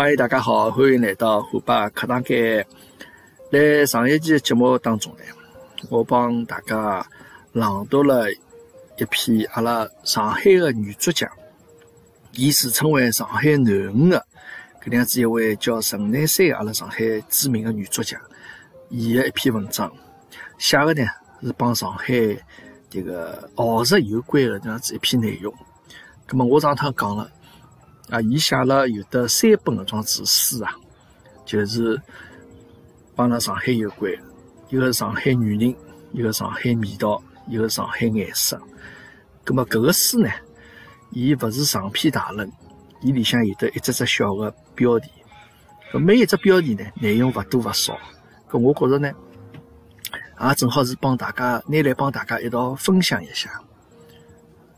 [0.00, 2.66] 朋友，大家好，欢迎来到虎爸课堂间。
[3.52, 5.22] 在上一期节目当中呢，
[5.90, 7.06] 我帮大家
[7.52, 11.30] 朗读了一篇阿拉上海的女作家，
[12.32, 14.24] 伊自称为上海囡恩的
[14.82, 18.18] 搿样子一位叫陈南山阿拉上海知名的女作家，
[18.88, 19.92] 伊的一篇文章，
[20.56, 21.06] 写的呢
[21.42, 22.14] 是帮上海
[22.90, 25.54] 迭个学术有关的这样子一篇内容。
[26.26, 27.30] 葛么我上趟讲了。
[28.10, 30.74] 啊，伊写了有得三本搿种子书啊，
[31.44, 32.00] 就是
[33.14, 34.12] 帮了上海有关，
[34.68, 35.74] 一个上海女人，
[36.12, 38.60] 一个上海味道，一个上海颜色。
[39.44, 40.28] 葛么搿个书呢，
[41.12, 42.50] 伊勿是长篇大论，
[43.00, 45.08] 伊里向有得一只只小个标题，
[45.92, 47.96] 搿每一只标题呢，内容勿多勿少。
[48.50, 49.08] 搿我觉着呢，
[50.40, 53.62] 也正好是帮大家拿来帮大家一道分享一下，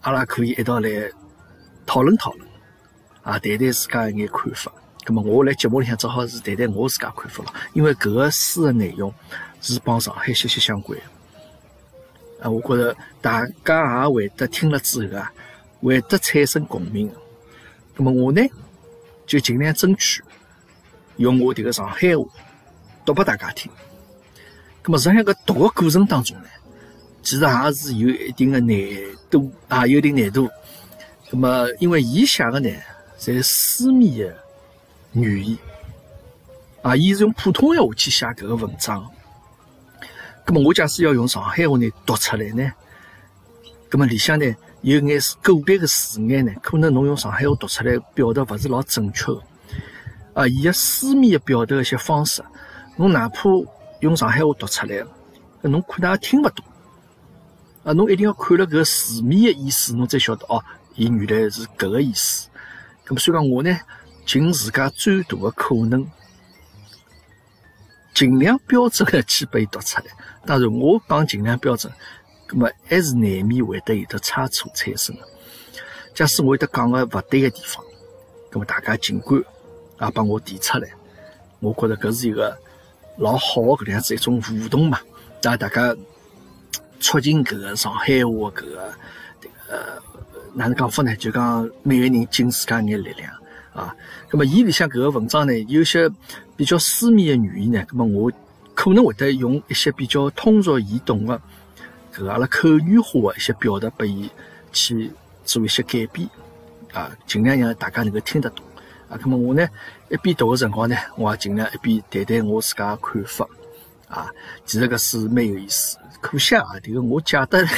[0.03, 1.11] 阿拉可以一道来
[1.87, 2.52] 讨论讨论。
[3.23, 4.73] 啊，谈谈自家一眼看法。
[5.05, 7.53] 咁么，我来节目里向正好是谈谈我自家看法了。
[7.73, 9.13] 因为搿个书的内容
[9.61, 10.99] 是帮上海息息相关。
[12.41, 15.33] 啊，我觉着大家也会得听了之后啊，
[15.81, 17.09] 会得产生共鸣。
[17.97, 18.43] 咁么，我呢
[19.27, 20.23] 就尽量争取
[21.17, 22.25] 用我迭个上海话
[23.05, 23.71] 读拨大家听。
[24.83, 26.49] 咁么，实际上搿读个过程当中呢，
[27.23, 28.77] 其实也是有一定的难
[29.31, 30.49] 度啊，有一定难度。
[31.31, 32.69] 咁么，因为伊写个呢。
[33.25, 34.37] 在书面的
[35.13, 35.59] 语言
[36.83, 39.09] 啊，伊是用普通闲话去写搿个文章。
[40.45, 42.73] 葛么我假使要用上海话呢读出来呢，
[43.89, 49.41] 葛么里向呢有眼个别个字眼呢，可能侬用上海话读出来表达勿是老准确个。
[50.35, 52.43] 啊，伊个书面的表达一些方式，
[52.97, 53.49] 侬哪怕
[54.01, 55.07] 用上海话读出来，
[55.61, 56.67] 侬可能也听勿懂。
[57.85, 60.61] 啊，侬一定要看了搿字面的意思，侬才晓得哦，
[60.97, 62.49] 伊原来是搿个意思。
[63.07, 63.81] 咁所以讲，我呢
[64.25, 66.09] 尽自家最大的可能，
[68.15, 70.05] 尽量标准的去被读出来。
[70.47, 71.93] 当然，我讲尽量标准，
[72.49, 75.17] 咁么还是难免会得有的差错产生。
[76.15, 77.85] 假使我有得讲个勿对的地方，
[78.53, 79.43] 咁么大家尽管
[80.01, 80.89] 也帮我提出来。
[81.59, 82.57] 我觉着搿是一个
[83.19, 85.01] 老好搿样子一种互动嘛，
[85.43, 85.97] 让大家
[87.01, 88.95] 促进搿个上海话搿个
[89.69, 90.12] 呃。
[90.55, 91.17] 哪能讲法呢？
[91.17, 93.33] 就讲每个人尽自家眼力量
[93.73, 93.95] 啊。
[94.31, 96.11] 那么，伊里向搿个文章呢，有些
[96.57, 98.31] 比较书面的语言呢，那么我
[98.75, 101.41] 可能会得用一些比较通俗易懂的
[102.15, 104.31] 搿阿拉口语化的一些表达，拨伊
[104.73, 105.11] 去
[105.45, 106.29] 做一些改变
[106.93, 108.65] 啊，尽量让大家能够听得懂
[109.09, 109.19] 啊。
[109.23, 109.67] 那么我呢，
[110.11, 113.47] 一边读的辰光呢，我也尽量一边谈谈我自家看法
[114.09, 114.31] 啊。
[114.67, 117.69] 其实搿是蛮有意思，可惜啊，迭个我讲得呢。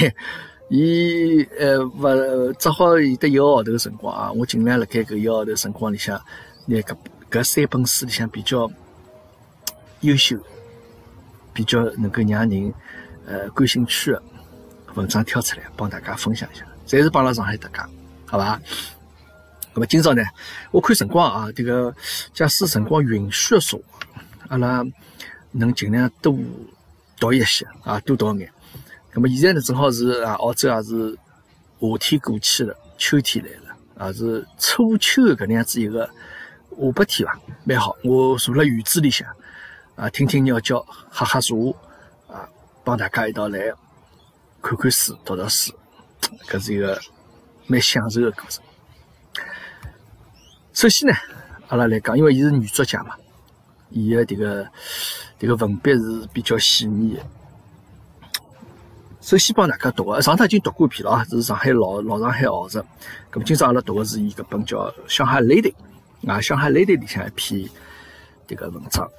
[0.76, 6.20] 伊呃勿只好有得一个号头辰光啊，我尽量辣盖搿一个号头辰光里向，
[6.66, 6.96] 拿搿
[7.30, 8.68] 搿三本书里向比较
[10.00, 10.36] 优秀、
[11.52, 12.74] 比较能够让人
[13.24, 14.20] 呃感兴趣的
[14.94, 16.66] 文章挑出来，帮大家分享一下。
[16.88, 17.78] 侪是帮阿拉上海搭界，
[18.26, 18.60] 好伐？
[19.74, 20.24] 那么今朝呢，
[20.72, 21.94] 我看辰光啊，这个
[22.32, 23.80] 假使辰光允许的说，
[24.48, 24.84] 阿拉
[25.52, 26.36] 能尽量多
[27.20, 28.50] 读一些啊，多读眼。
[29.16, 31.16] 那么现在呢，正好是啊，澳洲也是
[31.78, 37.96] 夏天过去了，秋天来了，也是初秋的搿能样子一个下半天吧，蛮好。
[38.02, 39.28] 我坐辣院子里向
[39.94, 41.54] 啊，听听鸟叫，喝喝茶
[42.26, 42.48] 啊，
[42.82, 43.72] 帮大家一道来
[44.60, 45.72] 看看书，读读书，
[46.48, 47.00] 搿是一个
[47.68, 48.64] 蛮享受的过程。
[50.72, 51.14] 首先呢，
[51.68, 53.14] 阿拉来讲，因为伊是女作家嘛，
[53.90, 54.64] 伊的迭个
[55.38, 57.22] 迭个文笔是比较细腻的。
[59.24, 62.84] 首先帮大家读个，上趟已经读过一篇了啊，这是上海老老上海学术。
[63.32, 64.76] 咁今朝阿拉读个是伊搿本叫
[65.08, 65.72] 《上海 Lady》
[66.30, 67.66] 啊，《上海 Lady》里向一篇
[68.46, 69.10] 迭个文章。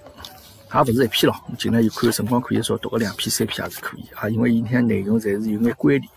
[0.72, 6.08] 也勿是一篇咯，尽量有看辰光可以说读个两篇三篇也是可以啊，因为伊些内容侪是有眼关联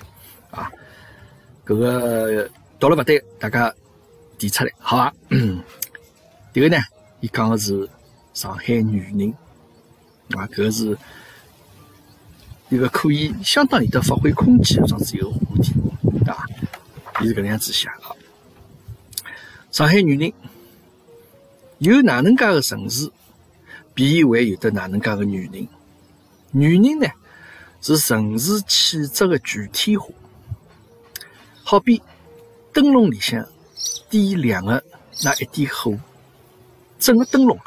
[0.50, 0.70] 啊。
[1.64, 2.46] 搿个
[2.78, 3.74] 读了勿对，大家
[4.36, 5.14] 提出来，好伐？
[6.52, 6.76] 迭个呢，
[7.20, 7.88] 伊讲个是
[8.34, 9.34] 上海女人
[10.38, 10.98] 啊，搿个是
[12.68, 15.74] 一个可以相当有得发挥空间个这样子一个话题
[16.30, 16.44] 啊。
[17.20, 18.16] 伊是搿能样子写个。
[19.70, 20.32] 上海女人
[21.78, 23.10] 有哪能介个城市，
[23.94, 25.68] 必然会有得哪能介个女人。
[26.50, 27.08] 女人呢，
[27.80, 30.08] 是城市气质个具体化。
[31.64, 32.02] 好比
[32.72, 33.46] 灯笼里向
[34.08, 34.82] 点亮的
[35.22, 35.98] 那一点火，
[36.98, 37.58] 整个灯笼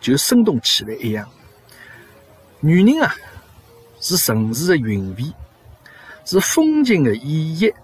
[0.00, 1.28] 就生动起来一样。
[2.60, 3.14] 女人啊，
[4.06, 5.24] 是城市的韵味，
[6.24, 7.74] 是风景的演绎，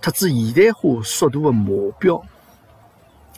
[0.00, 2.16] 特子现代化速度的目标。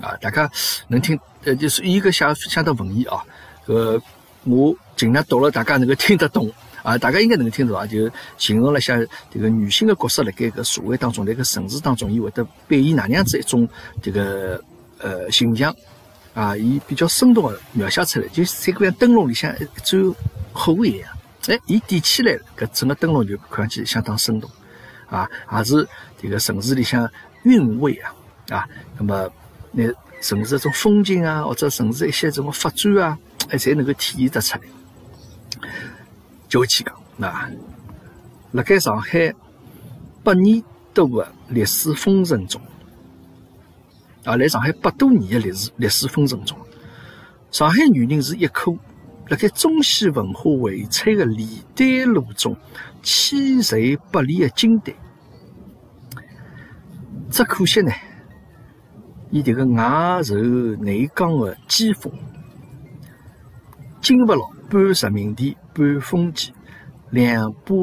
[0.03, 0.51] 啊，大家
[0.89, 3.25] 能听，呃，就是一个相相当文艺啊。
[3.65, 3.99] 呃，
[4.45, 6.53] 我尽量读了，大家能够听得懂。
[6.83, 8.97] 啊，大家应该能够听懂啊，就形容了一下
[9.31, 13.67] 这个女性的角色，辣盖个社会当中，辣个城市当中，伊会得扮演哪能样子一种
[14.03, 14.63] 这个
[14.99, 15.75] 呃形象
[16.35, 20.15] 啊，伊比较生动的描写出来，就这个像灯笼里向一盏
[20.53, 21.11] 火一样，
[21.49, 24.51] 哎，伊点起来，搿整个灯笼就看上去相当生动
[25.09, 25.89] 啊，也是
[26.19, 27.09] 这个城市里向
[27.45, 28.15] 韵味啊
[28.51, 29.31] 啊，那么
[29.71, 29.85] 那
[30.21, 33.19] 城市这种风景啊，或者城市一些这种发展啊，
[33.51, 34.63] 哎，才能够体现得出来。
[36.49, 37.51] 就去讲，那
[38.53, 39.33] 辣盖上海
[40.25, 40.63] 百年
[40.95, 42.61] 多的历史风尘中，
[44.25, 46.59] 啊，来上海百多年的历史历史风尘中，
[47.51, 48.73] 上海女人是一颗
[49.29, 52.57] 辣盖中西文化荟萃的历代路中
[53.03, 54.95] 千锤百炼的金丹。
[57.31, 57.93] 只可惜呢，
[59.31, 62.13] 伊迭个外柔内刚的肌肤，
[64.01, 65.57] 经不牢半殖民地。
[65.75, 66.55] 半封建，
[67.11, 67.75] 两把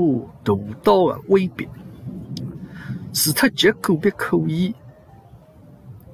[0.43, 1.69] 大刀的威逼，
[3.13, 4.73] 除脱极个别可以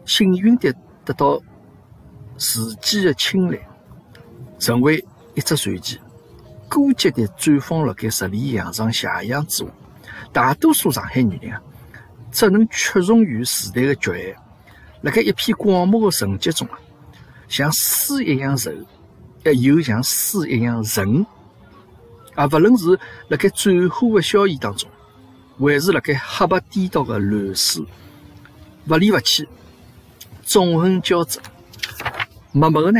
[0.03, 1.41] 幸运的得到
[2.37, 3.57] 时机的青睐，
[4.57, 5.01] 成为
[5.39, 5.97] 一只传奇，
[6.67, 9.71] 孤寂的绽放了该十里洋场斜阳之下。
[10.33, 11.61] 大多数上海女人啊，
[12.29, 14.35] 只能屈从于时代的绝爱，
[14.99, 16.77] 辣盖一片广漠的沉寂中啊，
[17.47, 21.25] 像丝一样柔，又像丝一样韧。
[22.35, 22.99] 啊，勿论是
[23.29, 24.89] 辣盖战火的硝烟当中，
[25.57, 27.81] 还是辣盖黑白颠倒的乱世，
[28.89, 29.47] 勿离勿弃，
[30.43, 31.39] 纵横交织，
[32.51, 32.99] 默默的呢，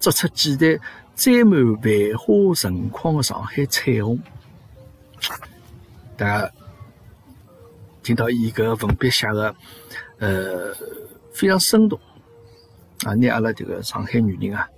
[0.00, 0.80] 做出几代
[1.16, 4.20] 载满繁花盛况的上海彩虹。
[6.14, 6.50] 大家
[8.02, 9.56] 听到伊搿文笔写的，
[10.18, 10.76] 呃，
[11.32, 11.98] 非常生动
[13.06, 13.14] 啊！
[13.14, 14.68] 拿阿拉这个上海女人啊，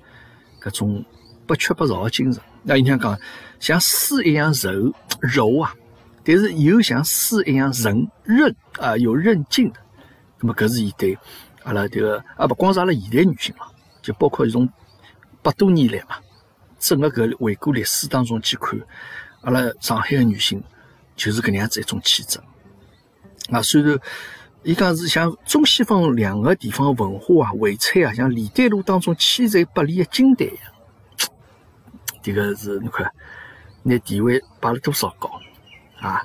[0.63, 1.05] 搿种
[1.45, 3.19] 不屈不挠的精神，那你想讲。
[3.59, 5.75] 像丝一样柔柔啊，
[6.23, 9.81] 但是又像丝一样韧韧啊，有韧劲的。
[10.39, 11.19] 那么，搿是伊对
[11.65, 13.67] 阿拉迭个啊，不光是阿拉现代女性了，
[14.01, 14.69] 就包括从
[15.43, 16.15] 百多年来嘛，
[16.79, 18.79] 整个搿回顾历史当中去看，
[19.43, 20.63] 阿拉上海的女性
[21.17, 22.39] 就是搿能样子一种气质
[23.51, 23.61] 啊。
[23.63, 23.99] 虽然
[24.63, 30.73] 伊讲是像中西方两个地方文化啊荟萃啊，像历代路当中千锤百炼的金丹一样，
[32.23, 33.11] 迭个是你看。
[33.85, 35.31] 拿地位摆了多少高
[36.01, 36.21] 啊？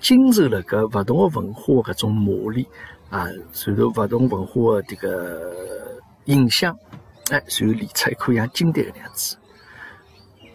[0.00, 2.66] 经受了搿勿同的文化搿种磨练
[3.10, 6.76] 啊，受到勿同文化的这个影响，
[7.30, 9.36] 哎，随后练出一颗像金丹个样子。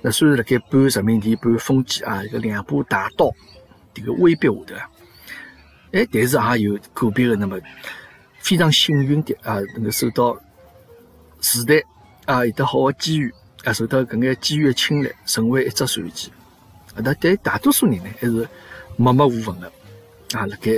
[0.02, 3.34] 那虽然辣盖半殖民地半封建啊，搿两把大刀
[3.94, 4.76] 迭个威逼下头，
[5.92, 7.60] 哎，但是也有个别的那么
[8.40, 10.40] 非常幸运的啊，能够受到
[11.42, 11.84] 时代
[12.26, 13.34] 啊有得好的机遇
[13.66, 16.32] 啊，受到搿眼机遇的青睐，成为一只传奇。
[16.96, 18.48] 那对大多数人呢，还是
[18.96, 19.72] 默默无闻的
[20.34, 20.72] 啊，辣盖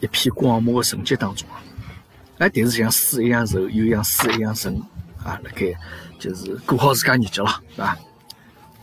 [0.00, 1.62] 一片广漠的沉寂当中啊，
[2.38, 4.74] 哎，但是像水一样柔，又像水一样沉
[5.22, 5.74] 啊，辣盖
[6.20, 7.98] 就是过好自家日脚了，啊，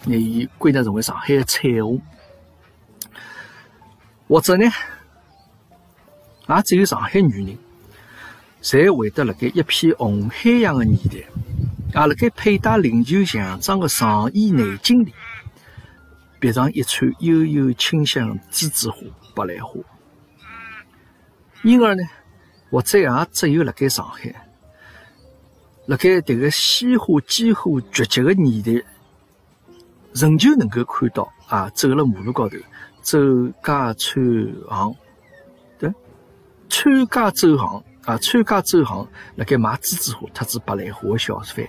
[0.06, 2.02] 拿伊归纳成为上海的彩虹，
[4.28, 4.66] 或者呢，
[6.50, 7.58] 也只有上海女人，
[8.62, 15.14] 才会得辣盖一片红海洋的年代，啊，辣盖佩戴领袖象征的上衣内襟里。
[16.40, 19.00] 别上一串悠悠清香栀子花、
[19.34, 19.82] 白兰花，
[21.64, 22.04] 因而呢，
[22.70, 24.47] 或者也只有辣盖上海，
[25.88, 28.86] 辣盖迭个鲜花几乎绝迹的年代，
[30.14, 32.58] 仍旧能够看到啊，走了马路高头，
[33.02, 34.26] 走街串
[34.68, 34.96] 行，
[35.80, 35.94] 对，
[36.68, 41.66] 穿街走行啊，穿街走行，辣盖卖栀子花特子白兰花的小贩，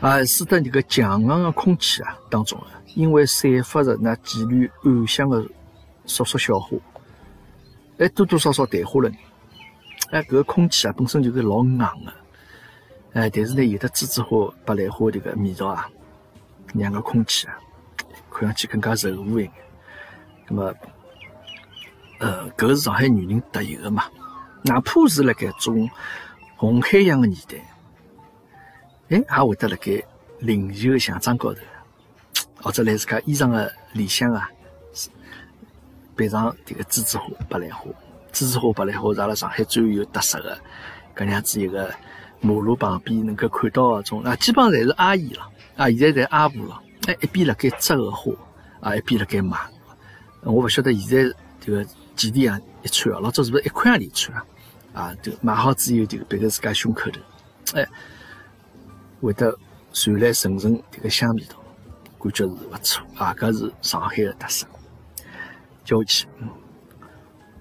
[0.00, 2.66] 啊，使得这个强硬的空气啊当中啊，
[2.96, 5.40] 因为散发着那几缕暗香的
[6.06, 6.76] 烁烁小花，
[7.98, 9.08] 哎，多多少少淡化了。
[10.10, 12.12] 哎，搿个空气啊，本身就是老硬的，
[13.14, 15.88] 哎，但是呢，有的栀子花、白兰花这个味道啊，
[16.74, 17.56] 让个空气啊，
[18.28, 19.52] 看上去更加柔和一点。
[20.48, 20.74] 那么，
[22.18, 24.04] 呃，搿是上海女人特有的嘛，
[24.62, 25.88] 哪怕是辣盖种
[26.56, 27.56] 红海洋的年代，
[29.10, 30.04] 哎，也会得辣盖
[30.40, 31.60] 领袖的项章高头，
[32.62, 34.50] 或者来自家衣裳的里向啊，
[36.16, 37.84] 别上这个栀子花、白兰花。
[38.32, 40.58] 栀子花、白兰花是阿拉上海最有特色的，
[41.14, 41.94] 搿样子一个
[42.44, 45.42] 马路旁边能够看到个种，啊，基本上侪是阿姨了，
[45.76, 48.32] 啊，现在侪阿婆了，哎，一边辣盖摘个花，
[48.80, 49.58] 啊，一边辣盖卖。
[50.42, 51.82] 我勿晓得现在这个
[52.14, 54.44] 几钿啊一串啊，老早是不是一块洋钿一串啊？
[54.92, 57.20] 啊，这个买好之后，这个别个自家胸口头，
[57.78, 57.88] 哎，
[59.22, 59.56] 会得
[59.94, 61.56] 传来阵阵这个香味道，
[62.20, 64.66] 感觉是勿错啊，搿是上海的特色。
[65.82, 66.26] 叫我去。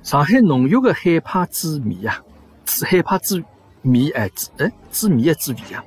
[0.02, 2.22] 上海浓郁的海派之味啊，
[2.86, 3.42] 海派之
[3.84, 5.84] 米哎，之哎之味的之味啊，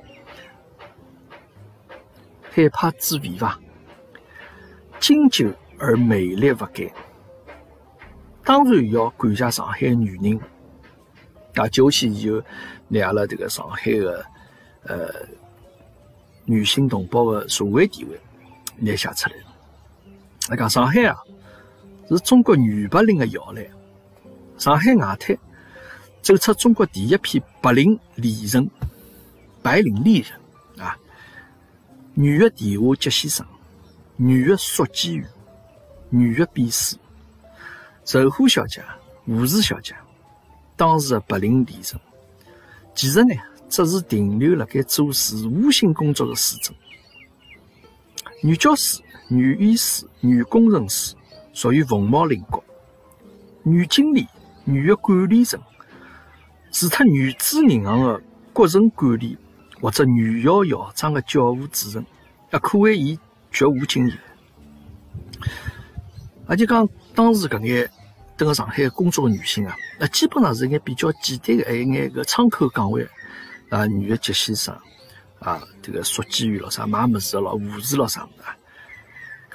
[2.51, 3.59] 海派之味伐？
[4.99, 6.93] 经久而美丽不改。
[8.43, 10.39] 当然要感谢上海女人，
[11.55, 12.41] 啊，九七就
[12.87, 14.25] 拿阿拉这个上海的
[14.83, 15.09] 呃
[16.45, 18.19] 女性同胞的社会地位
[18.77, 19.35] 拿写出来。
[20.49, 21.17] 那讲上海啊，
[22.07, 23.65] 是中国女白领的摇篮。
[24.57, 25.37] 上海外滩
[26.21, 28.69] 走出中国第一批白领丽人，
[29.61, 30.97] 白领丽人啊，
[32.13, 33.45] 女的电话接线生，
[34.17, 35.29] 女的速记员，
[36.09, 36.97] 女的秘书，
[38.03, 38.83] 售货小姐、
[39.25, 39.95] 护士小姐，
[40.75, 42.01] 当时的白领丽人，
[42.93, 43.33] 其实呢，
[43.69, 46.75] 只是停留辣盖做事务性工作的水准。
[48.43, 51.15] 女教师、女医师、女工程师
[51.53, 52.61] 属于凤毛麟角，
[53.63, 54.27] 女经理。
[54.69, 55.57] 女的管理层，
[56.71, 58.21] 除脱女子银行的
[58.53, 59.37] 国城管理
[59.81, 62.05] 或者女校校长的教务主任，
[62.51, 63.17] 也可谓伊
[63.51, 64.13] 绝无仅有。
[66.47, 67.89] 而且讲当时搿眼
[68.37, 73.07] 蹲辣上海工作的女性啊，那基本上是一眼比较简单的，还有一眼个窗口岗位
[73.69, 74.75] 啊，女的接线生
[75.39, 78.55] 啊，这个书记员咯啥买物事咯，护士咯啥物事啊。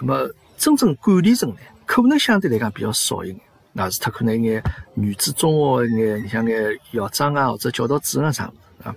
[0.00, 3.40] 那么真正管理层呢，可能相对来讲比较少一点。
[3.74, 4.62] 那是他可能一眼
[4.94, 8.52] 女子中学一眼，像眼校长啊或者教导主任啥物
[8.82, 8.94] 事啊，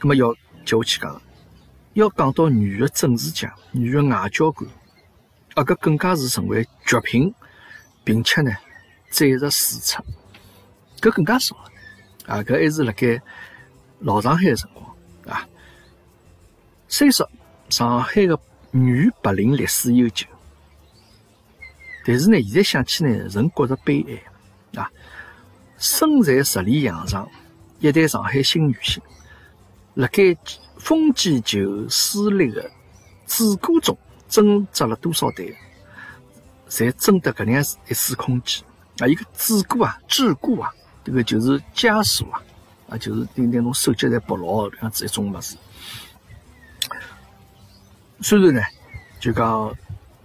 [0.00, 0.32] 那么要
[0.64, 1.22] 接下去讲，
[1.92, 4.70] 要讲到女的政治家、女的外交官，
[5.54, 7.34] 啊，搿更加是成为绝品，
[8.02, 8.50] 并且呢
[9.10, 10.02] 载入史册，
[11.00, 11.54] 搿更加少
[12.26, 13.20] 啊，搿还是辣盖
[13.98, 15.46] 老上海的辰光啊。
[16.88, 17.30] 虽说
[17.68, 18.38] 上海的
[18.70, 20.26] 女白领历史悠久。
[22.06, 24.90] 但是呢，现在想起呢，仍觉着悲哀啊！
[25.78, 27.26] 身在十里洋场，
[27.80, 29.02] 一代上海新女性，
[29.94, 30.36] 辣盖
[30.76, 32.70] 风几旧势力的
[33.26, 33.96] 桎梏中
[34.28, 35.44] 挣扎了多少代，
[36.68, 38.62] 才争得搿样一丝空间
[38.98, 39.06] 啊！
[39.06, 40.70] 一个桎梏啊，桎梏啊，
[41.04, 42.42] 这个就是枷锁啊，
[42.90, 45.56] 啊，就是那那种手脚在绑牢这样子一种物事。
[48.20, 48.60] 虽然呢，
[49.18, 49.74] 就讲。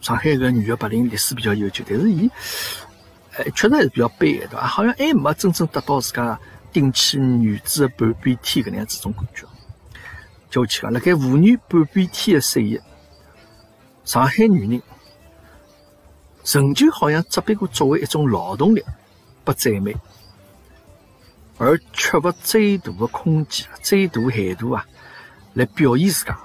[0.01, 2.29] 上海个女的白领历史比较悠久，但是伊，
[3.35, 4.65] 呃，确实还是比较悲哀，对伐？
[4.65, 6.39] 好像还没真正得到自家
[6.71, 9.45] 顶起女子的半边天搿能样子种感觉。
[10.49, 12.81] 叫我去讲，辣盖妇女半边天的岁月，
[14.05, 14.81] 上海女人
[16.45, 18.83] 仍旧好像只不过作为一种劳动力
[19.43, 19.95] 被赞美，
[21.57, 24.85] 而缺乏最大的空间、最大限度啊，
[25.53, 26.39] 来表现自家。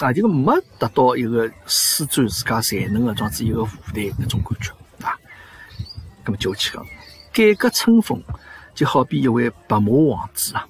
[0.00, 4.72] 啊，就没得到一个施展自家才能的这样子一个舞台那种感觉
[5.06, 5.16] 啊。
[6.24, 6.84] 那么就去讲，
[7.32, 8.20] 改革春风
[8.74, 10.66] 就好比一位白马王子啊，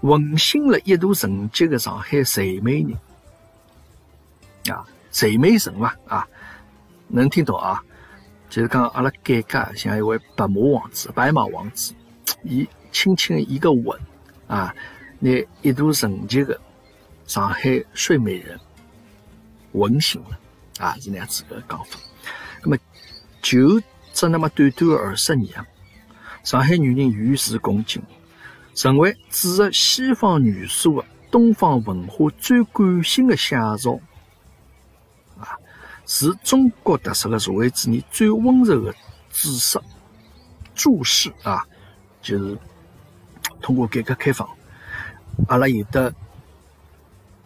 [0.00, 2.96] 闻醒了一度沉寂的上海睡美人
[4.74, 6.26] 啊，睡美人嘛啊，
[7.08, 7.82] 能听到啊？
[8.48, 11.94] 就是讲阿拉改革像一位白马王子，白马王子，
[12.44, 13.98] 伊轻轻一个吻
[14.46, 14.74] 啊，
[15.18, 16.58] 那一度沉寂的。
[17.26, 18.58] 上海睡美人
[19.72, 20.38] 吻醒了
[20.78, 21.98] 啊，是那样子个讲法。
[22.62, 22.76] 那么
[23.40, 23.80] 就
[24.12, 25.48] 只那么短短的二十年，
[26.44, 28.02] 上海女人与时共进，
[28.74, 33.98] 成为注入西方元素的东方文化最感性的写照
[35.38, 35.56] 啊，
[36.06, 38.94] 是中国特色的社会主义最温柔的
[39.30, 39.80] 注释
[40.74, 41.64] 注释啊，
[42.20, 42.58] 就是
[43.60, 44.46] 通过改革开放，
[45.48, 46.12] 阿拉有的。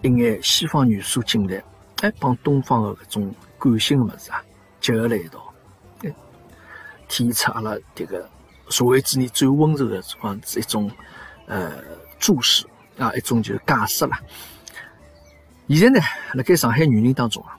[0.07, 1.63] 一眼西方元素进来，
[2.03, 4.43] 哎，帮东方的搿种感性的物事啊
[4.81, 5.53] 结合辣一道，
[6.03, 6.15] 哎，
[7.09, 8.29] 体现出阿拉迭个
[8.69, 10.91] 社会主义最温柔的这样子一种
[11.47, 11.73] 呃
[12.19, 12.67] 注释
[12.99, 14.21] 啊，一种就是解释啦。
[15.69, 17.59] 现在呢，辣盖上海女人当中啊，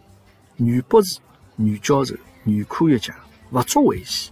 [0.56, 1.20] 女博士、
[1.56, 3.13] 女教授、女科学家
[3.50, 4.32] 不足为奇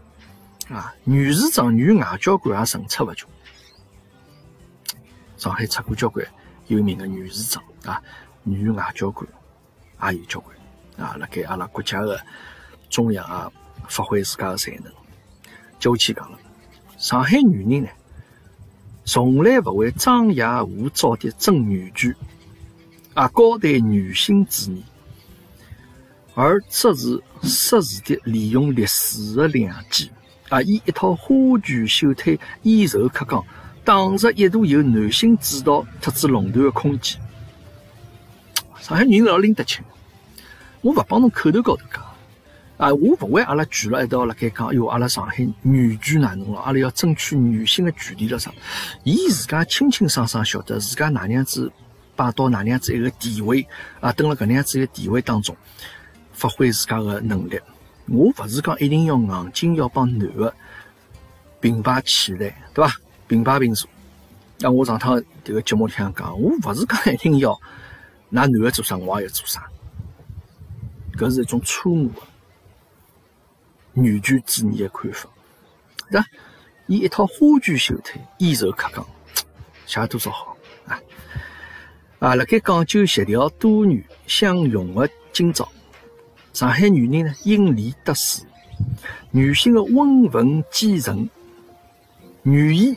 [0.69, 3.29] 啊，女市长、女外交官也层出不穷。
[5.37, 6.25] 上海出过交关
[6.67, 8.01] 有名的女市长啊，
[8.43, 9.27] 女外交官
[10.11, 10.55] 也有交关
[10.97, 12.19] 啊，辣盖阿拉国家的
[12.89, 13.51] 中央啊，
[13.87, 14.91] 发挥自家的才能。
[15.77, 16.39] 就去讲了，
[16.97, 17.89] 上海女人呢，
[19.03, 22.15] 从来不会张牙舞爪的争女权
[23.13, 24.83] 啊，高谈女性主义，
[26.33, 30.09] 而只是适时的利用历史的良机
[30.49, 33.45] 啊，以一套花拳绣腿、以柔克刚。
[33.85, 37.21] 打着一度由男性主导特子垄断的空间，
[38.79, 39.85] 上海女人老拎得清。
[40.81, 42.03] 我勿帮侬口头高头讲，
[42.77, 46.59] 啊，我勿为阿拉聚了一道辣盖讲，哟，阿拉上海女权哪能了？
[46.61, 48.51] 阿拉要争取女性的权利了啥？
[49.03, 51.71] 伊自家清清爽爽晓得自家哪能样子
[52.15, 53.67] 摆到哪能样子一个地位
[53.99, 55.55] 啊，蹲辣搿能样子一个地位当中
[56.33, 57.59] 发挥自家的能力。
[58.07, 60.51] 我勿是讲一定要硬劲要帮男的
[61.59, 62.95] 并排起来，对伐？
[63.27, 63.89] 平排平坐，
[64.59, 67.59] 那我上趟这个节目里向讲，我勿是讲一定要
[68.29, 69.67] 拿男的做啥，我也要做啥，
[71.17, 72.21] 搿是一种错误的
[73.93, 75.27] 女权主义的看法，
[76.11, 76.21] 对？
[76.87, 79.03] 以一套花拳绣腿、以柔克刚，
[79.87, 80.55] 写多少好
[80.85, 81.01] 啊！
[82.19, 85.67] 啊，辣盖讲究协调多元相融的今朝，
[86.53, 88.43] 上海女人呢因利得势，
[89.31, 91.27] 女性的温文坚韧、
[92.43, 92.95] 女意。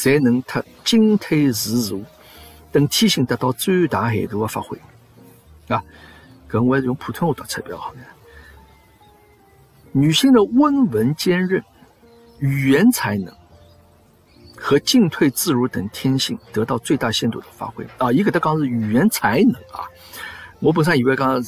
[0.00, 2.04] 才能特进退自如
[2.70, 4.78] 等天性得到最大限度的发挥，
[5.66, 5.82] 啊，
[6.48, 7.92] 搿我还是用普通话读出比较好。
[9.90, 11.60] 女性的温文坚韧、
[12.38, 13.34] 语言才能
[14.56, 17.84] 和进退自如等天性得到最大限度的发挥。
[17.98, 19.82] 啊，伊搿搭讲是语言才能啊，
[20.60, 21.42] 我本身以为讲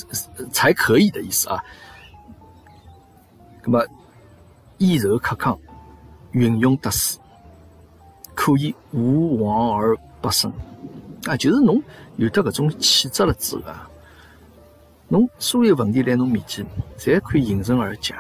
[0.51, 1.63] 才可以的意思啊。
[3.63, 3.87] 那么，
[4.79, 5.57] 以柔克刚，
[6.33, 7.17] 运用得势。
[8.41, 10.51] 可以无往而不胜
[11.27, 11.37] 啊！
[11.37, 11.83] 就是侬
[12.17, 13.63] 有得搿种气质了之后，
[15.09, 16.65] 侬所有问题在侬面前，
[16.99, 18.15] 侪可以迎刃而解，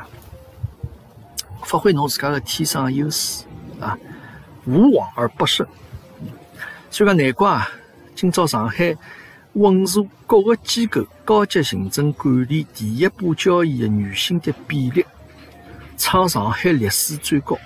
[1.63, 3.47] 发挥侬自家的天生优势
[3.81, 3.97] 啊，
[4.67, 5.67] 无往而不胜。
[6.91, 7.67] 所以讲，难怪啊，
[8.15, 8.95] 今朝上海
[9.55, 15.03] 稳住各个机构高级行政管理第一把交椅的女性的比例，
[15.97, 17.57] 创上海历史最高。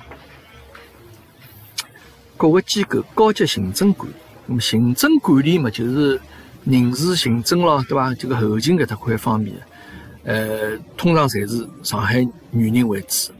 [2.37, 4.11] 各个机构高级行政管，
[4.47, 6.21] 那么行政管理嘛，就是
[6.65, 8.13] 人事行政咯，对吧？
[8.15, 9.55] 这个后勤搿搭块方面，
[10.25, 13.33] 呃，通常侪是上海女人为主，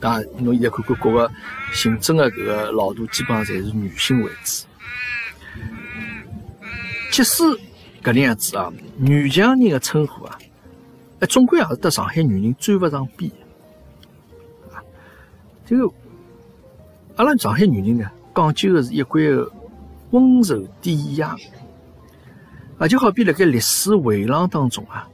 [0.00, 1.30] 啊，侬现在看看各个
[1.72, 4.66] 行政的搿个老大，基本上侪是女性为主。
[7.12, 7.42] 即使
[8.02, 10.38] 搿能样子啊，女强人的称呼啊，
[11.18, 13.30] 哎，总归也是得上海女人追勿上边，
[14.72, 14.80] 啊，
[15.66, 15.92] 这个
[17.16, 18.10] 阿拉上海女人呢？
[18.34, 19.50] 讲究的是一贯的
[20.10, 21.36] 温柔典雅，
[22.78, 25.08] 啊，就好比辣盖历史回廊当中啊，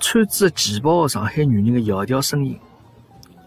[0.00, 2.58] 穿着旗袍的上海女人的窈窕身影，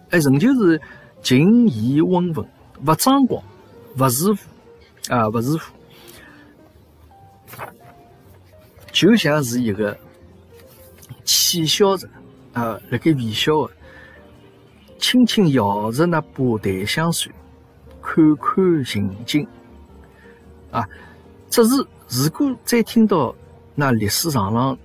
[0.09, 0.81] 哎，仍旧是
[1.21, 2.45] 静怡温文，
[2.85, 3.43] 不张狂，
[3.97, 4.49] 不自负，
[5.09, 5.71] 啊，不自负，
[8.91, 9.97] 就像是一个
[11.23, 12.07] 气笑着
[12.53, 13.73] 啊，辣盖微笑的，
[14.97, 17.31] 轻轻摇着那把檀香扇。
[18.01, 19.47] 看看行进
[20.71, 20.87] 啊！
[21.49, 21.75] 只是
[22.07, 23.35] 如果再听到
[23.75, 24.77] 那历史上浪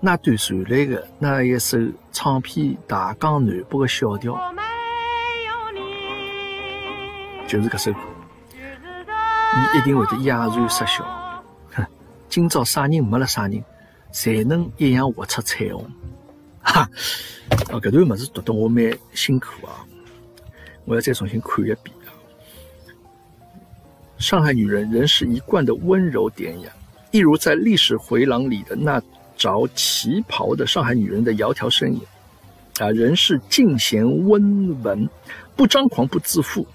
[0.00, 1.78] 那段传来的那一首
[2.10, 4.34] 唱片大江南北的小调，
[7.46, 7.98] 就是这首歌，
[8.54, 11.04] 你一定会得哑然失笑。
[11.72, 11.86] 哼，
[12.28, 13.62] 今朝啥人没了啥人，
[14.10, 15.84] 才能一样活出彩虹？
[16.62, 16.80] 哈！
[17.70, 19.84] 啊，这段么子读得我蛮辛苦啊！
[20.84, 21.96] 我要再重新看一遍。
[24.18, 26.70] 上海女人仍是一贯的温柔典雅，
[27.10, 29.00] 一如在历史回廊里的那
[29.36, 32.00] 着旗袍的上海女人的窈窕身影，
[32.80, 35.08] 啊，仍是静娴温文，
[35.54, 36.66] 不张狂不自负，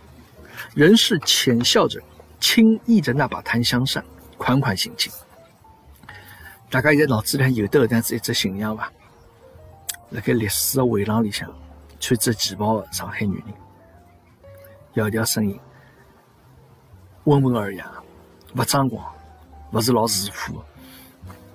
[0.75, 1.99] 仍是浅笑着，
[2.39, 4.03] 轻挎着那把檀香扇，
[4.37, 5.11] 款款行进。
[6.69, 8.93] 大家现在脑子里有的这样子一只形象吧？
[10.09, 11.51] 那个历史的回廊里向，
[11.99, 13.43] 穿着旗袍的上海女
[14.93, 15.59] 人，窈窕身影。
[17.25, 17.91] 温文尔雅，
[18.55, 19.13] 不张狂，
[19.71, 20.61] 不是老自负，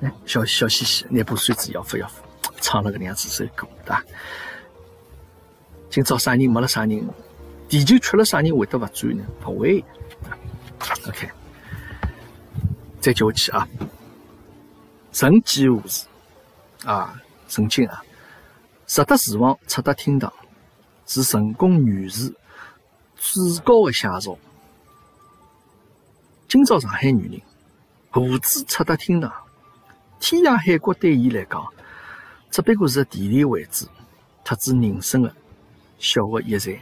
[0.01, 2.23] 哎，小小嘻嘻，拿把扇子摇拂摇拂，
[2.61, 4.05] 唱了个样子首歌，对伐？
[5.91, 7.09] 今朝啥人没了啥人？
[7.69, 9.25] 地球缺了啥人会得勿转呢？
[9.45, 9.85] 勿会。
[11.09, 11.29] OK，
[13.01, 13.69] 再接下去啊，
[15.11, 16.07] 曾几何时？
[16.85, 18.01] 啊，曾经啊，
[18.89, 20.33] 入得厨房，出得厅堂，
[21.07, 22.33] 是成功女士
[23.17, 24.39] 最高的写照。
[26.49, 27.41] 今朝上海女人，
[28.11, 29.33] 胡子出得厅堂，
[30.21, 31.67] 天涯海角对伊来讲，
[32.51, 33.85] 只不过是地理位置，
[34.45, 35.35] 特指人生的
[35.99, 36.73] 小的一站。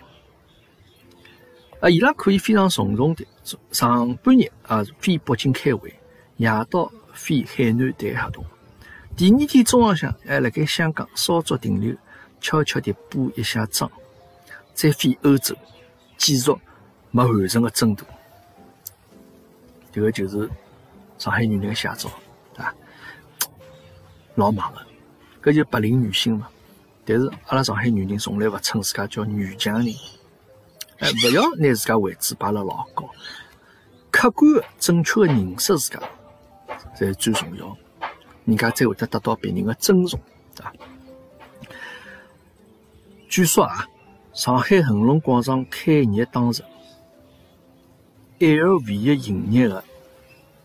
[1.81, 3.27] 啊，伊拉可以非常从容的
[3.71, 5.95] 上半日啊飞北京开会，
[6.37, 8.45] 夜到飞海南谈合同。
[9.17, 11.97] 第二天中浪向还辣盖香港稍作停留，
[12.39, 13.91] 悄悄地补一下妆，
[14.75, 15.57] 再飞欧洲，
[16.19, 16.55] 继续
[17.11, 18.05] 没完成的征途。
[19.95, 20.51] 这个就是
[21.19, 22.11] 上海女人的写照，
[22.57, 22.75] 啊，
[24.35, 24.85] 老忙的，
[25.41, 26.49] 搿就白领女性嘛。
[27.05, 29.95] 但是阿拉上海女人从来勿称自家叫女强人，
[30.99, 33.09] 哎，勿要拿自家位置摆了老高，
[34.11, 36.03] 客观的、正确的认识自家，
[36.97, 37.77] 才是最重要。
[38.47, 40.19] 人家才会得得到别人的尊重，
[40.57, 40.73] 对吧？
[43.29, 43.87] 据说啊，
[44.33, 46.57] 上海恒隆广场开业当日
[48.45, 49.83] ，LV 的营业额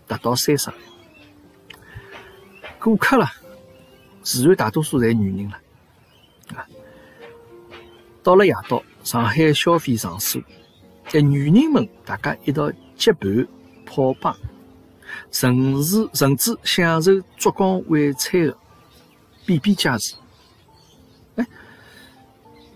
[0.08, 0.80] 达到三十万，
[2.80, 3.32] 顾客了，
[4.22, 5.58] 自然大多数侪女人了，
[6.56, 6.68] 啊，
[8.22, 10.42] 到了夜到，上海消费场所，
[11.08, 13.48] 在女人们大家一道结伴
[13.86, 14.38] 泡吧。
[15.32, 18.56] 甚至甚至享受烛光晚餐的
[19.44, 20.16] 比比皆是。
[21.36, 21.46] 哎，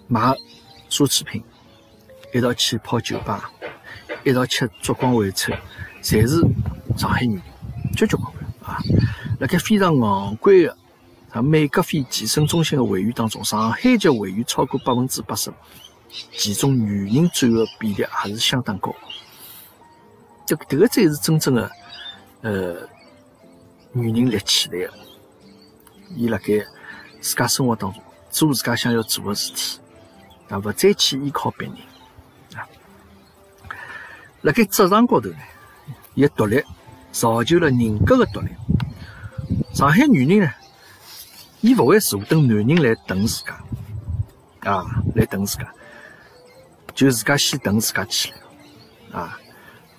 [0.07, 0.19] 买
[0.89, 1.43] 奢侈品，
[2.33, 3.51] 一道去泡酒吧，
[4.23, 5.57] 一道吃烛光晚餐，
[6.01, 6.41] 侪是
[6.97, 7.41] 上海人，
[7.95, 8.81] 交交关关啊！
[9.39, 10.77] 辣盖非常昂贵的
[11.31, 15.51] 啊美格菲健身中心的会员当中，上海籍会员超过百分之八十，
[16.31, 18.95] 其中女人占的比例还是相当高。
[20.45, 21.71] 这个这个才是真正的。
[22.41, 22.75] 呃，
[23.93, 24.93] 女人立起来个，
[26.15, 26.65] 伊辣盖
[27.21, 29.79] 自家生活当中做自家想要做的事体，
[30.49, 31.77] 啊，勿再去依靠别人。
[34.43, 35.37] 辣盖职场高头呢，
[36.15, 36.61] 伊独立
[37.13, 38.49] 造就了人格的独立。
[39.73, 40.51] 上海女人呢，
[41.61, 45.73] 伊勿会坐等男人来等自家，啊，来等自家，
[46.93, 48.33] 就自家先等自家起
[49.11, 49.39] 来，啊，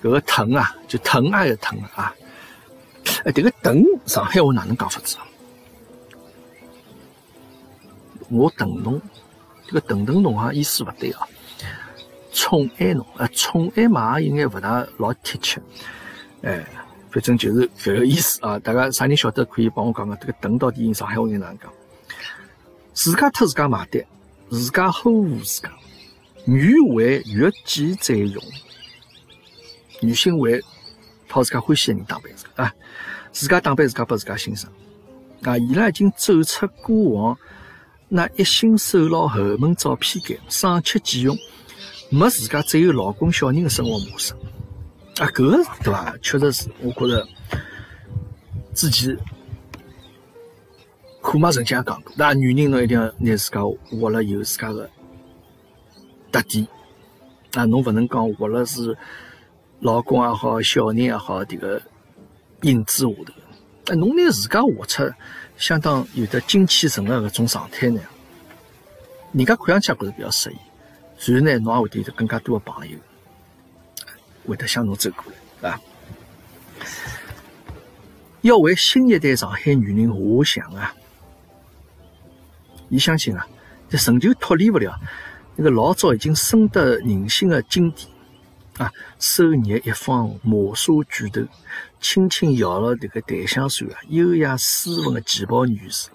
[0.02, 2.14] 搿个疼啊，就疼啊，要疼啊。
[3.24, 5.24] 哎，迭个等上海话哪能讲法子啊？
[8.28, 9.00] 我等侬，
[9.66, 11.26] 这个等等侬啊意思勿对啊。
[12.34, 15.62] 宠爱侬，啊，宠爱嘛应该勿大老贴切。
[16.42, 16.62] 哎，
[17.10, 18.58] 反正就是搿个意思啊。
[18.58, 21.72] 大家啥人晓得可以帮我讲讲，这个等到底上海话应哪能讲？
[22.92, 24.04] 自家脱自家买单，
[24.50, 25.72] 自家呵护自家，
[26.44, 28.42] 女为悦己者容，
[30.00, 30.60] 女性为
[31.28, 32.72] 讨自家欢喜的人打扮子啊。
[33.32, 34.70] 自家打扮自家拨自家欣赏，
[35.42, 35.56] 啊！
[35.58, 37.38] 伊拉已经走出过往
[38.08, 41.36] 那一心守牢后门照片间，省吃俭用，
[42.10, 44.32] 没自家只有老公小人的生活模式。
[45.18, 46.16] 啊，搿个对伐？
[46.20, 47.26] 确实是，我觉着
[48.74, 49.16] 之前
[51.20, 54.90] 苦马曾经也讲过，那女人侬一定要拿自家活了有自家的
[56.32, 56.66] 特点，
[57.52, 58.96] 啊，侬勿能讲活了是
[59.80, 61.80] 老公也好，小人也好，这个。
[62.62, 65.02] 影子下头，哎，侬拿自家活出
[65.58, 68.00] 相当有的精气神的搿种状态呢，
[69.32, 70.56] 人家看上去觉着比较适意，
[71.26, 72.98] 然后呢，侬也会得有更加多的朋友
[74.46, 75.24] 会得向侬走过
[75.60, 75.80] 来，啊，
[78.42, 80.94] 要为新一代上海女人画像啊！
[82.90, 83.46] 伊相信啊，
[83.88, 84.94] 这成就脱离不了
[85.56, 88.08] 那个老早已经深得人心的经典。
[88.76, 91.40] 啊，手捏一方磨砂巨头，
[92.00, 96.08] 轻轻摇了这个檀香扇啊，优雅斯文的旗袍女士，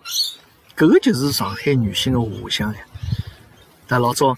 [0.76, 2.80] 搿个就是上海女性的画像呀。
[3.88, 4.38] 但老早，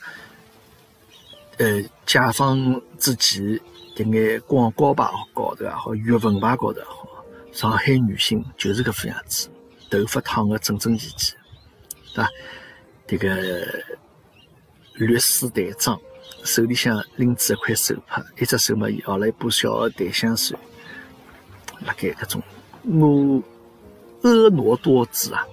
[1.58, 3.60] 呃，解放之前，
[3.96, 7.08] 迭眼广告牌高头也好，月份牌高头也好，
[7.52, 9.50] 上海女性就是搿副样子，
[9.90, 11.36] 头发烫个整整齐齐，
[12.14, 12.30] 对伐？
[13.08, 13.84] 这个
[14.96, 16.00] 绿丝淡妆。
[16.44, 20.58] 手里向拎着一块手帕，一只手嘛摇了一把小的檀香扇，
[21.86, 22.42] 辣盖搿种
[22.88, 23.44] 婀
[24.24, 25.46] 娜多姿啊，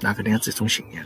[0.00, 1.04] 那个样子一种形象。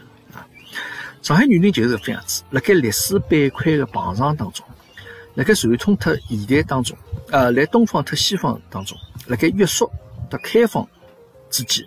[1.26, 4.64] 上海女人就是这样子，辣盖历史板块的碰撞当中，
[5.34, 6.96] 辣盖传统特现代当中，
[7.32, 9.90] 呃，辣东方特西方当中，辣盖约束
[10.30, 10.88] 和开放
[11.50, 11.84] 之间，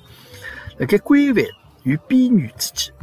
[0.78, 1.42] 辣盖规范
[1.84, 2.94] 与边缘之间，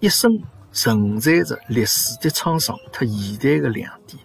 [0.00, 0.38] 一生
[0.70, 4.22] 承载着历史的沧桑和现代的亮点，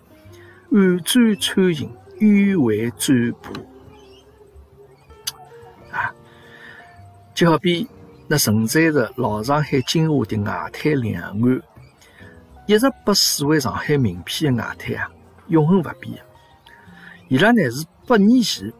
[0.71, 3.53] 婉转穿行，迂回转步。
[5.89, 6.13] 啊，
[7.33, 7.87] 就好比
[8.27, 11.61] 那承载着老上海精华的外滩两岸，
[12.65, 15.11] 一直被视为上海名片的外滩啊，
[15.47, 16.23] 永恒不变。
[17.27, 18.71] 伊拉呢是百年前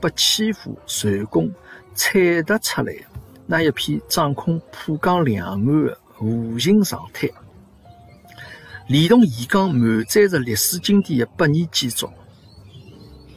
[0.00, 1.50] 被欺负、传功、
[1.94, 3.04] 踩踏出来的
[3.46, 7.30] 那一片掌控浦江两岸的无形长滩，
[8.88, 12.10] 连同沿江满载着历史经典的百年建筑，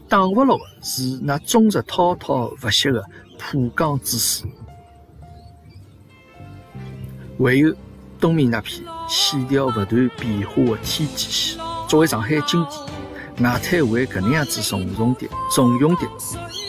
[0.10, 3.04] 挡不牢的是那终日滔滔不息的
[3.38, 4.50] 浦江之水。
[7.41, 7.75] 唯有
[8.19, 12.80] 东面那片线条不断变化的天际线，作为上海经典。
[13.39, 16.01] 外滩会搿能样子重用的、重用的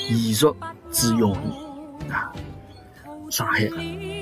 [0.08, 0.56] 艺术
[0.90, 1.35] 之用
[2.08, 2.32] 啊！
[3.30, 3.68] 上海，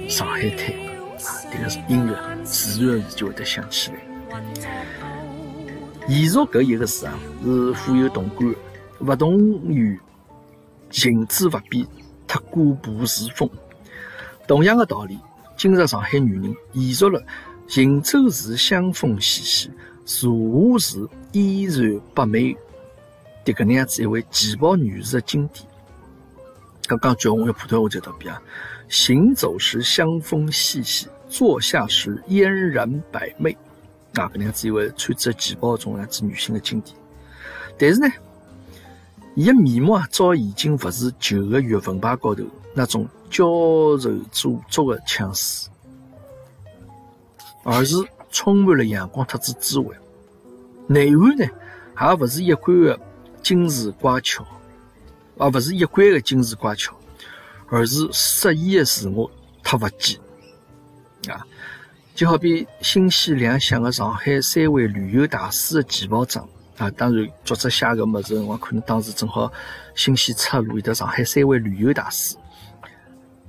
[0.09, 1.31] 上海滩啊！
[1.53, 3.99] 这个音乐自然就会得响起来。
[6.09, 8.53] 艺术搿一个字啊，是富有动感，
[8.99, 10.01] 勿同于
[10.91, 11.87] 行之勿变，
[12.27, 13.49] 太固步自封。
[14.49, 15.17] 同样的道理，
[15.61, 17.23] 今日上海女人延续了，
[17.69, 19.71] 行走时香风习习。
[20.07, 22.57] 坐下时依然不美
[23.45, 25.63] 的搿能样子一位旗袍女士的经典。
[26.89, 28.41] 刚刚句我用普通话就特别啊，
[28.89, 33.53] 行走时香风细细，坐下时嫣然百媚
[34.15, 36.97] 啊，搿能样子一位穿着旗袍中样子女性的经典。
[37.79, 38.09] 但是呢，
[39.41, 45.69] 伊的面目啊，早已经勿是旧的月份牌高头那种娇柔做作的腔势，
[47.65, 47.97] 而是。
[48.33, 49.97] 充满了阳光特子滋味，
[50.87, 51.45] 内涵呢，
[52.01, 53.01] 也勿是一贯的
[53.43, 54.47] 精致乖巧，
[55.37, 56.95] 而勿是一贯的精致乖巧，
[57.67, 59.29] 而是适意的自我
[59.65, 60.17] 特勿羁
[61.29, 61.45] 啊！
[62.15, 66.49] 就好比新鲜亮相的上海三位旅游大师的旗袍装
[66.81, 69.53] 啊，当然作者写个么子，我可能当时正好
[69.95, 72.35] 新鲜出炉，有的上海三位旅游大使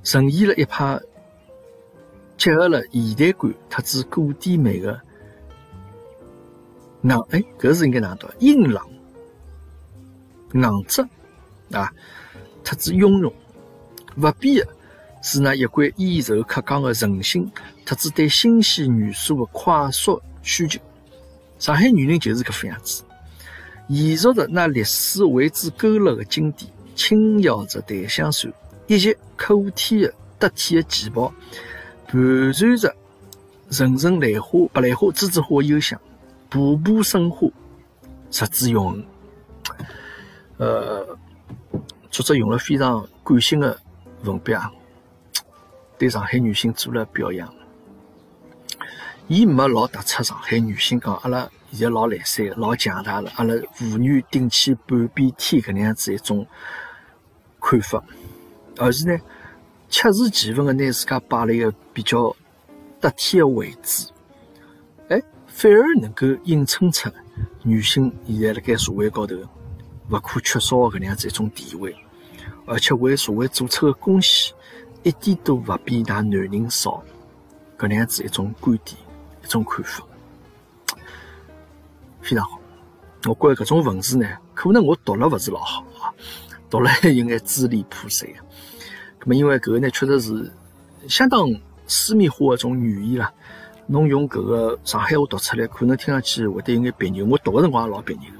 [0.02, 1.00] 呈现了一派。
[2.38, 5.00] 结合了现代感特子古典美的
[7.02, 8.26] 硬哎，搿是应该哪读？
[8.40, 8.84] 硬朗、
[10.54, 11.00] 硬质
[11.70, 11.92] 啊，
[12.64, 13.32] 特子雍容，
[14.16, 14.68] 勿变的
[15.22, 17.48] 是那一贯衣柔克刚的韧性，
[17.86, 20.80] 特子对新鲜元素的快速需求。
[21.60, 23.04] 上海女人就是搿副样子，
[23.92, 28.50] 延续着那历史为之勾勒的经典，轻摇着檀香扇，
[28.86, 31.30] 一袭可体的得体的旗袍。
[32.06, 32.94] 盘旋着
[33.68, 36.00] 层层兰花、白兰花、栀子花的幽香，
[36.48, 37.46] 步步生花，
[38.30, 39.04] 直至永恒。
[40.56, 41.18] 呃，
[42.10, 43.78] 作者用了非常感性的
[44.24, 44.72] 文笔啊，
[45.98, 47.52] 对上海女性做了表扬。
[49.28, 56.46] 伊没老突出上海女性讲阿拉现在老来塞、老强大了，阿拉妇女顶起半边天搿能样子一种
[57.60, 58.02] 看法，
[58.76, 59.18] 而是呢。
[59.94, 62.34] 恰如其分的拿自家摆了一个比较
[62.98, 64.10] 得体的位置，
[65.10, 67.10] 哎，反而能够映衬出
[67.62, 69.36] 女性现在辣盖社会高头
[70.08, 71.94] 不可缺少的搿能样子一种地位，
[72.64, 74.54] 而且为社会做出的贡献
[75.02, 77.04] 一点都不比那男人少，
[77.76, 78.96] 搿能样子一种观点、
[79.44, 80.02] 一种看法，
[82.22, 82.58] 非常好。
[83.24, 86.10] 我觉着搿种文字呢，可能我读了勿是老好啊，
[86.70, 88.44] 读了应该支离破碎啊。
[89.20, 90.52] 那么，因为搿个呢，确实是
[91.08, 91.48] 相当
[91.86, 93.32] 私密化的一种语言啦。
[93.86, 97.26] 侬用搿个上海话读出来，可能听上去会得有眼别扭。
[97.26, 98.30] 我读的辰光也老别扭，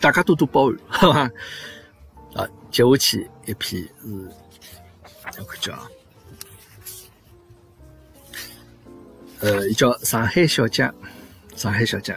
[0.00, 1.30] 大家多多包涵，好吧？
[2.34, 4.30] 啊，接下去一篇是，
[5.38, 5.78] 我看叫，
[9.40, 10.90] 呃，叫上海小姐，
[11.56, 12.16] 上海小姐。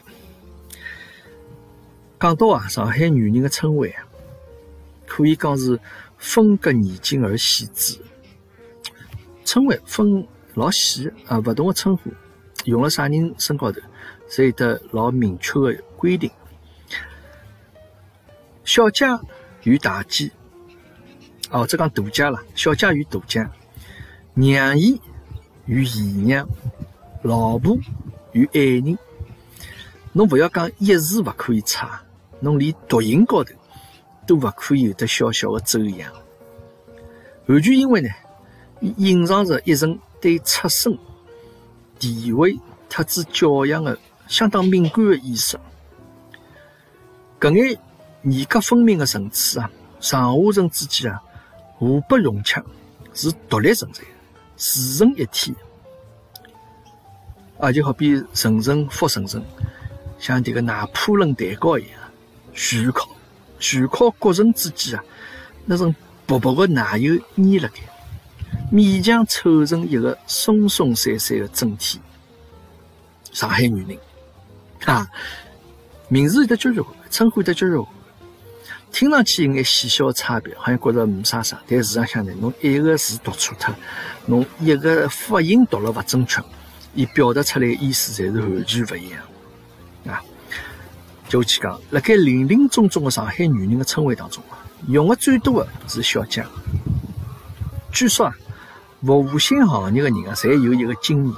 [2.22, 4.06] 讲到啊，上海女人的称谓啊，
[5.08, 5.80] 可以讲是。
[6.22, 7.98] 风格严谨而细致，
[9.44, 12.12] 称谓分老细啊，勿同的称呼
[12.66, 13.82] 用了啥人身高头，
[14.30, 16.30] 侪有得老明确的规定。
[18.64, 19.04] 小姐
[19.64, 20.30] 与大姐，
[21.50, 23.44] 哦，只讲大姐了，小姐与大姐，
[24.36, 25.02] 娘姨
[25.66, 26.48] 与姨娘，
[27.24, 27.76] 老婆
[28.34, 28.96] 与爱人，
[30.14, 32.04] 侬不要讲一字勿可以差，
[32.42, 33.54] 侬连读音高头。
[34.28, 36.14] 都勿可以有得小小的走样，
[37.48, 38.10] 完全因为呢，
[38.80, 40.98] 隐藏着一层对出身、
[42.00, 45.60] 地位特子教养的相当敏感的意识。
[47.42, 47.78] 搿眼
[48.24, 51.22] 严格分明的层次啊，上下层之间啊，
[51.78, 52.64] 互不容洽，
[53.14, 54.04] 是独立存在，
[54.56, 55.54] 自成一体。
[57.58, 59.44] 啊，就好比层层复层层，
[60.20, 62.01] 像这个拿破仑蛋糕一样，
[62.54, 63.10] 全靠
[63.60, 65.04] 全靠各层之间啊，
[65.66, 65.94] 那种
[66.26, 67.80] 薄薄的奶油粘了盖，
[68.72, 72.00] 勉强凑成一个松松散散的整体。
[73.32, 73.98] 上海女人
[74.86, 75.08] 啊，
[76.10, 77.88] 名字有得叫叫称呼有得叫叫
[78.92, 83.74] 听上去有眼细小的差别，好像觉着没啥啥，但事实上呢，侬一个字读错脱，
[84.26, 86.42] 侬一个发音读了勿正确。
[86.94, 89.22] 伊表达出来的意思，侪是完全勿一样
[90.08, 90.22] 啊！
[91.32, 96.46] 就去讲，辣盖林林总总的上海女人的称谓当中啊，用的最多的是小姐。
[97.90, 98.36] 据说啊，
[99.02, 101.34] 服务性行业的人啊，侪有一个经验：，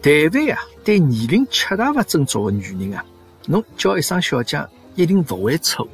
[0.00, 3.04] 但凡啊，对年龄恰大勿正足的女人啊，
[3.46, 5.88] 侬叫一声小姐，一定勿会错。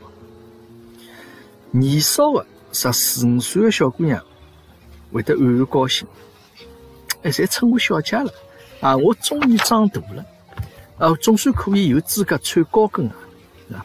[1.71, 4.23] 年少的十四五岁的小姑娘，
[5.11, 6.07] 会得暗暗高兴，
[7.23, 8.31] 哎，侪称呼小姐了。
[8.81, 8.97] 啊！
[8.97, 10.25] 我终于长大了，
[11.01, 13.15] 啊，总算可以有资格穿高跟了，
[13.73, 13.85] 啊。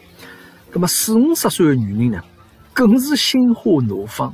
[0.70, 2.22] 那么四五十岁的女人呢，
[2.74, 4.32] 更是心花怒放，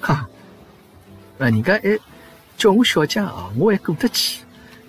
[0.00, 0.14] 哈！
[0.14, 0.28] 啊，
[1.36, 1.98] 人家还
[2.56, 4.40] 叫我小姐啊，我还过得去。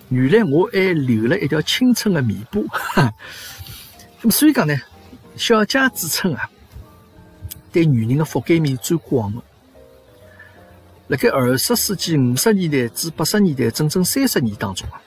[0.08, 3.14] 原来我还留了一条青春的尾巴，哈。
[4.22, 4.74] 那么所以讲呢，
[5.36, 6.48] 小姐之称啊，
[7.70, 9.42] 对女人的覆盖面最广的。
[11.08, 14.98] 辣盖二十世纪五十年代至八十年代整整三十年当中啊，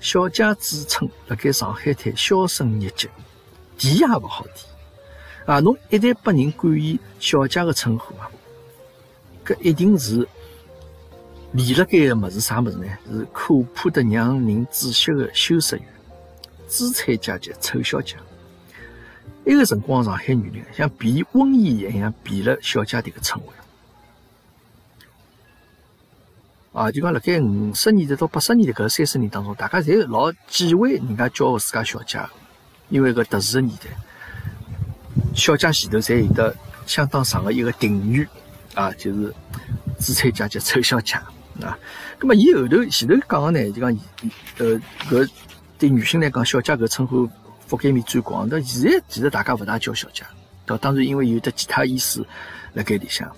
[0.00, 3.08] 小姐之称辣盖上海滩销声匿迹，
[3.76, 4.66] 提也勿好提
[5.44, 5.60] 啊！
[5.60, 8.30] 侬一旦拨人冠以小姐的称呼啊，
[9.44, 10.26] 搿一定是
[11.52, 12.86] 立辣盖个物事啥物事呢？
[13.10, 15.82] 是可怕的让人窒息的羞耻语，
[16.68, 18.16] 资产阶级丑小姐。
[19.46, 23.52] 埃个辰光，上海女人像避瘟疫一样避了小姐迭个称谓。
[26.78, 32.20] 啊，就讲辣盖五十年代到八十年代搿三十年当中，大家侪老忌讳人家叫自家小姐，
[32.88, 33.90] 因为搿特殊的年代，
[35.34, 36.54] 小姐前头侪有得
[36.86, 38.24] 相当长的一个定语，
[38.76, 39.34] 啊，就是
[39.98, 41.14] 资产阶级丑小姐
[41.60, 41.76] 啊。
[42.20, 43.98] 咁么伊后头前头讲个呢，就讲
[44.58, 45.28] 呃搿
[45.80, 47.28] 对女性来讲，小姐搿称呼
[47.68, 48.48] 覆盖面最广。
[48.48, 50.22] 但现在其实大家勿大叫小姐，
[50.64, 52.24] 对当然因为有得其他意思
[52.74, 53.28] 辣盖里向，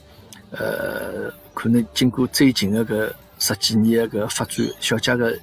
[0.50, 3.10] 呃，可能经过最近的个。
[3.40, 5.36] 十几年的搿发展，小姐的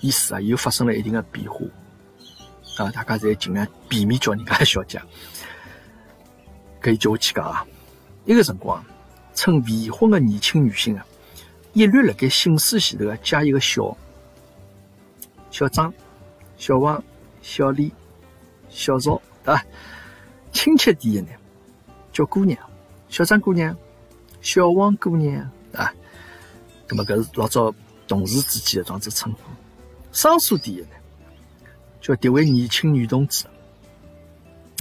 [0.00, 1.58] 意思啊，又发生了一定的变化
[2.78, 2.90] 啊！
[2.92, 4.98] 大家侪尽量避免叫人家小姐。
[6.80, 7.66] 可以叫我去讲啊，
[8.24, 8.82] 一个辰光，
[9.34, 11.04] 趁未婚的年轻女性啊，
[11.72, 13.94] 一律辣盖姓氏前头啊加一个小，
[15.50, 15.92] 小张、
[16.56, 17.02] 小王、
[17.42, 17.92] 小李、
[18.70, 19.62] 小赵，对吧？
[20.52, 21.38] 亲切点的呢，
[22.12, 22.58] 叫姑娘，
[23.08, 23.76] 小张姑娘、
[24.40, 25.50] 小王姑娘
[26.90, 27.72] 那么，搿是老早
[28.08, 29.38] 同事之间的这样子称呼。
[30.12, 30.90] 生疏点的呢，
[32.00, 33.46] 叫迭位年轻女同志。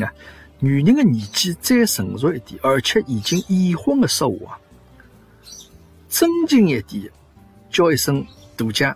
[0.04, 0.12] 啊，
[0.60, 4.60] 女人的年纪再成熟一点，而且已经已婚的说话，
[6.08, 7.12] 尊敬一点，
[7.70, 8.26] 叫一声
[8.58, 8.96] 大姐。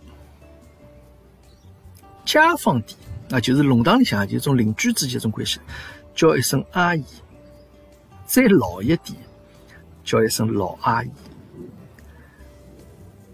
[2.25, 2.97] 家方点，
[3.29, 5.59] 那就是弄堂里向就是种邻居之间种关系，
[6.15, 7.03] 叫一声阿姨。
[8.25, 9.15] 再老一点，
[10.03, 11.11] 叫一声老阿姨。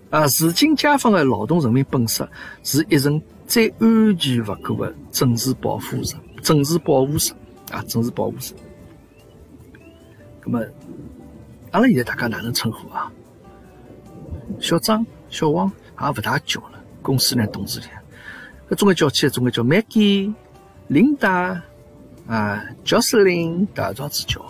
[0.09, 2.27] 啊，如今解放的劳动人民本色
[2.63, 7.37] 是一层再安全不过的政治保护层，政治保护层
[7.71, 8.57] 啊，政治保护层。
[10.43, 10.65] 那么，
[11.69, 13.11] 阿拉现在大家哪能称呼啊？
[14.59, 17.85] 小张、小王也不大叫了，公司呢同事里，
[18.67, 20.33] 那总归叫起来，总归叫 Maggie、
[20.89, 21.61] Linda
[22.25, 24.43] 啊，Jocelyn，大家这样子叫。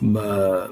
[0.00, 0.68] 那么。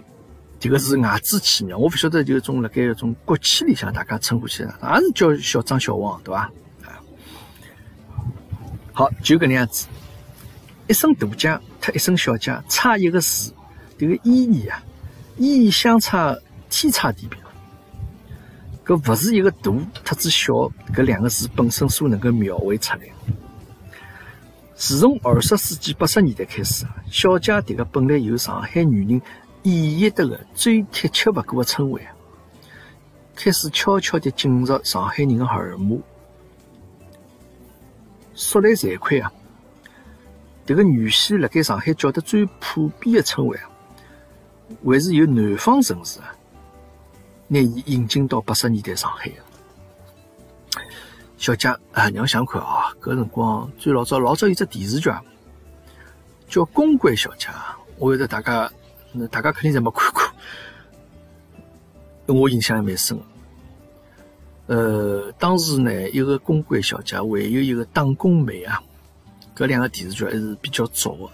[0.64, 6.50] 这个是外资企业，我不晓得就种辣盖一种国企里向，大家称呼起来，也是叫小张、小王，对吧？
[8.94, 9.86] 好，就搿能样子，
[10.88, 11.52] 一声大姐，
[11.82, 13.52] 和一声小姐，差一个字，
[13.98, 14.82] 这个意义啊，
[15.36, 16.34] 意义相差
[16.70, 17.38] 天差地别。
[18.86, 19.70] 搿勿是一个大
[20.02, 20.54] 特子小
[20.94, 23.00] 搿两个字本身所能够描绘出来。
[24.74, 29.20] 自从二十世纪八十年代开始啊，小姐迭个本来由上海女人。
[29.64, 32.14] 演绎的个最贴切不过的称谓啊，
[33.34, 36.02] 开始悄悄地进入上海人的耳目。
[38.34, 39.32] 说来惭愧啊，
[40.66, 43.70] 这个原先辣盖上海叫得最普遍的称谓啊，
[44.84, 46.34] 还是由南方城市啊，
[47.48, 49.36] 拿伊引进到八十年代上海的。
[51.38, 55.22] 小姐啊，娘想看啊，搿辰光最老早老早有只电视剧啊，
[56.48, 57.48] 叫《公关小姐》，
[57.96, 58.70] 我觉得大家。
[59.16, 60.20] 那大家肯定侪没看过，
[62.34, 63.16] 我印象也蛮深。
[64.66, 68.82] 呃，当时呢，一个公关小姐，还有一个打工妹啊，
[69.54, 71.30] 搿两个电视剧还是比较早的，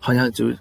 [0.00, 0.52] 好像就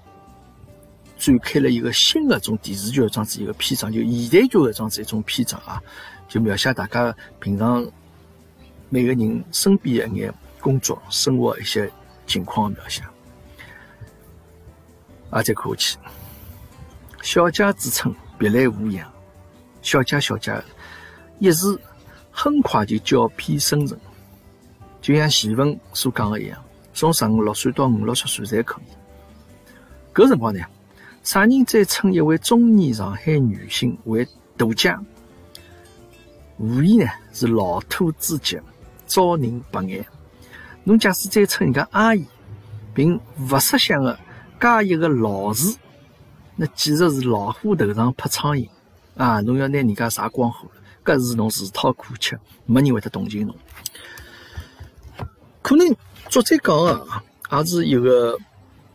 [1.17, 5.81] 展开了一个新的种电视剧这样子一个篇章，就现代剧的这样子一种篇章啊，
[6.29, 7.85] 就描写大家平常
[8.89, 11.91] 每个人身边一眼工作、生活一些
[12.27, 13.01] 情况的描写，
[15.31, 15.97] 啊再看下去。
[17.21, 19.07] 小姐之称别来无恙，
[19.81, 20.53] 小姐小姐。
[21.39, 21.65] 一时
[22.31, 23.97] 很快就交配生成，
[25.01, 26.63] 就像前文所讲的一样，
[26.93, 28.83] 从十五六岁到五六十岁才可以。
[30.13, 30.61] 搿辰光呢，
[31.23, 34.95] 啥人再称一位中年上海女性为大姐，
[36.57, 38.59] 无疑呢是老土之极，
[39.07, 40.05] 招人不爱。
[40.83, 42.25] 侬假使再称人家阿姨，
[42.93, 44.19] 并勿识相的
[44.59, 45.75] 加一个老字，
[46.61, 48.69] 那简直是老虎头上拍苍蝇
[49.17, 49.41] 啊！
[49.41, 50.81] 侬要拿人家啥光火了？
[51.03, 53.55] 搿是侬自讨苦吃，没人会得同情侬。
[55.63, 55.87] 可能
[56.29, 57.07] 作者讲的
[57.51, 58.37] 也是一个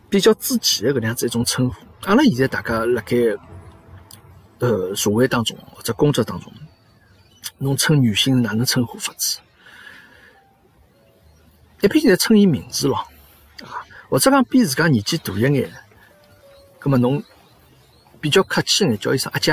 [0.07, 1.75] 比较之前的搿能样子一种称呼。
[2.03, 3.17] 阿拉现在大家辣盖
[4.59, 6.49] 呃社会当中或者工作当中，
[7.57, 9.39] 侬称女性哪能称呼法子？
[11.81, 12.95] 一般性在称伊名字咯，
[13.61, 15.69] 啊，或者讲比自家年纪大一眼，
[16.79, 17.21] 葛么侬
[18.21, 19.51] 比较客气眼叫一声阿姐，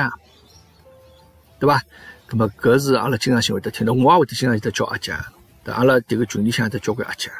[1.59, 1.83] 对伐？
[2.31, 5.15] 那么，搿是阿拉经常性会得听到，我也会得经常性得叫阿姐。
[5.63, 7.31] 对，阿拉迭个群里向得交关阿姐。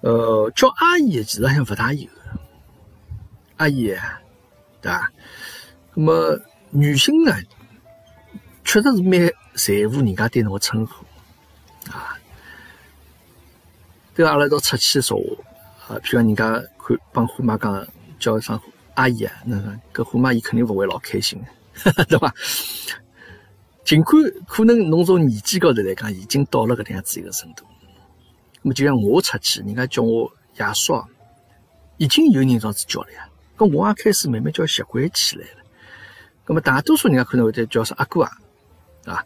[0.00, 2.08] 呃，叫阿姨其实还勿大有。
[3.56, 3.86] 阿姨，
[4.80, 5.10] 对伐？
[5.94, 6.38] 那么
[6.70, 7.32] 女性呢，
[8.64, 9.20] 确实是蛮
[9.54, 11.04] 在乎人家对侬个称呼
[11.90, 12.18] 啊。
[14.14, 15.16] 对阿拉到出去说
[15.86, 17.86] 话啊，譬如人家看帮虎妈讲
[18.18, 18.60] 叫一声
[18.94, 19.56] 阿姨啊，那
[19.92, 21.40] 搿虎妈伊肯定勿会老开心，
[22.08, 22.34] 对伐？
[23.84, 27.64] 尽管可能侬从年纪高头来讲已经到了搿能样子一个程度，
[28.62, 31.04] 那么就像我出去，人家叫我爷叔，
[31.96, 33.28] 已经有人这样子叫了呀。
[33.56, 35.64] 搿我也开始慢慢叫习惯起来了。
[36.46, 38.30] 那么大多数人家可能会得叫声阿哥啊，
[39.06, 39.24] 啊。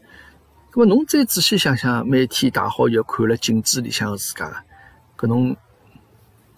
[0.75, 4.65] 那么侬再仔细想想，每天大好又看了镜子里向的自家，
[5.19, 5.57] 搿侬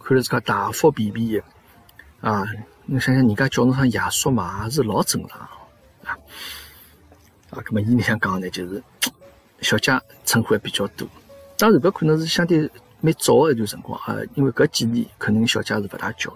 [0.03, 1.45] 看了自家大腹便便的
[2.21, 2.45] 啊，
[2.91, 6.16] 侬想想人家叫侬声爷叔嘛，也是老正常啊。
[7.51, 8.82] 啊，那么伊里向讲呢，就是
[9.61, 9.93] 小姐
[10.24, 11.07] 称呼还比较多。
[11.59, 12.70] 当然，搿可能是相对
[13.03, 16.34] 蛮早的一段辰光啊，因为搿几年可能小姐是勿大叫。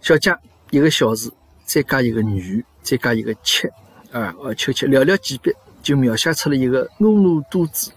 [0.00, 0.32] 小姐
[0.70, 1.28] 一个小时，
[1.64, 3.66] 再加一个女，再加一个七
[4.12, 5.52] 啊，哦，秋七寥寥几笔
[5.82, 7.90] 就描写出了一个婀娜多姿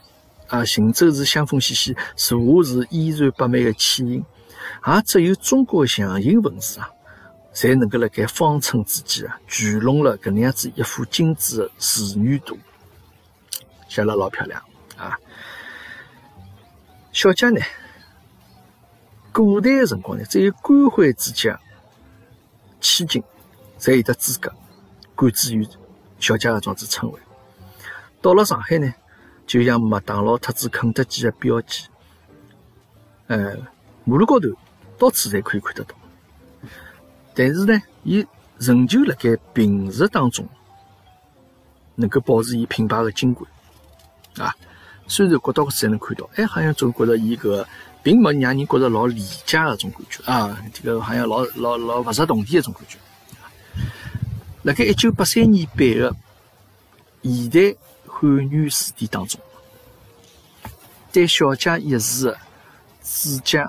[0.47, 4.25] 啊，行走是香风细细，坐下是衣衫百媚的倩影，
[4.88, 6.89] 也只有中国象形文字啊。
[7.55, 12.57] 才能够辣盖方寸之间啊，聚拢了搿能样子一幅精致的仕女图，
[13.88, 14.59] 写了老漂亮
[14.97, 15.16] 啊！
[17.11, 17.61] 小姐呢，
[19.32, 21.59] 古代的辰光呢，只有官宦之家、
[22.82, 23.24] 千金
[23.78, 24.51] 才有得资格
[25.14, 25.64] 冠之于
[26.20, 27.20] 小姐的这样子称谓。
[28.20, 28.91] 到了上海呢，
[29.45, 31.86] 就像麦当劳特子肯德基的标记，
[33.28, 33.55] 呃，
[34.06, 34.49] 马路高头
[34.97, 35.95] 到处侪可以看得到。
[37.34, 38.26] 但是呢，伊
[38.60, 40.47] 仍旧辣盖平时当中
[41.95, 43.47] 能够保持伊品牌的金贵
[44.38, 44.56] 啊。
[45.08, 47.68] 虽然觉到才能看到，哎，好像总觉着伊个
[48.01, 50.58] 并没让人觉着老廉价的种感觉啊。
[50.74, 52.97] 这个好像老老老勿值动地的种感觉。
[54.64, 56.16] 辣盖一九八三年版的
[57.22, 57.76] 现代
[58.06, 59.41] 汉语词典当中，
[61.12, 62.38] 对小姐一词的
[63.01, 63.66] 注解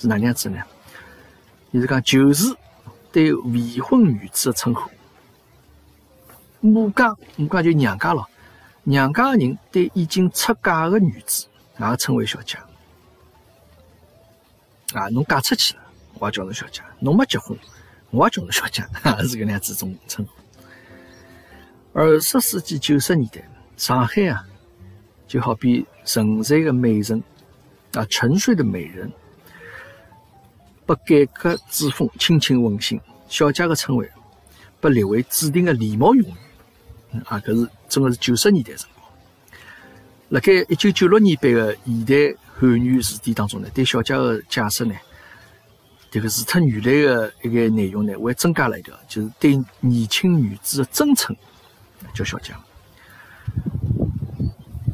[0.00, 0.62] 是哪能样子呢？
[1.72, 2.56] 伊是讲，就是
[3.12, 4.90] 对未婚女子的称呼。
[6.60, 8.26] 母家，母家就娘家咯。
[8.84, 11.46] 娘家的人对已经出嫁的女子，
[11.78, 12.56] 也称为小姐。
[14.94, 15.82] 啊，侬嫁出去了，
[16.18, 17.56] 我也叫侬小姐；侬没结婚，
[18.10, 18.82] 我也叫侬小姐，
[19.28, 20.32] 是搿能样子种称呼。
[21.92, 23.46] 二十世纪九十年代，
[23.76, 24.46] 上海啊，
[25.28, 27.22] 就好比沉睡的美人
[27.92, 29.12] 啊，沉睡的美人。
[30.94, 34.10] 被改革之风轻轻吻醒，小姐的称谓
[34.80, 36.34] 被列为指定的礼貌用语。
[37.26, 39.08] 啊，搿是真的是九十年代辰光。
[40.28, 44.94] 辣盖一九九六年版的现代汉语词典当中呢，对小姐的解释呢，
[46.10, 51.36] 这个除脱原来的一个内容呢，还增加了一条，就是对年轻女子的尊称
[52.14, 52.52] 叫小姐。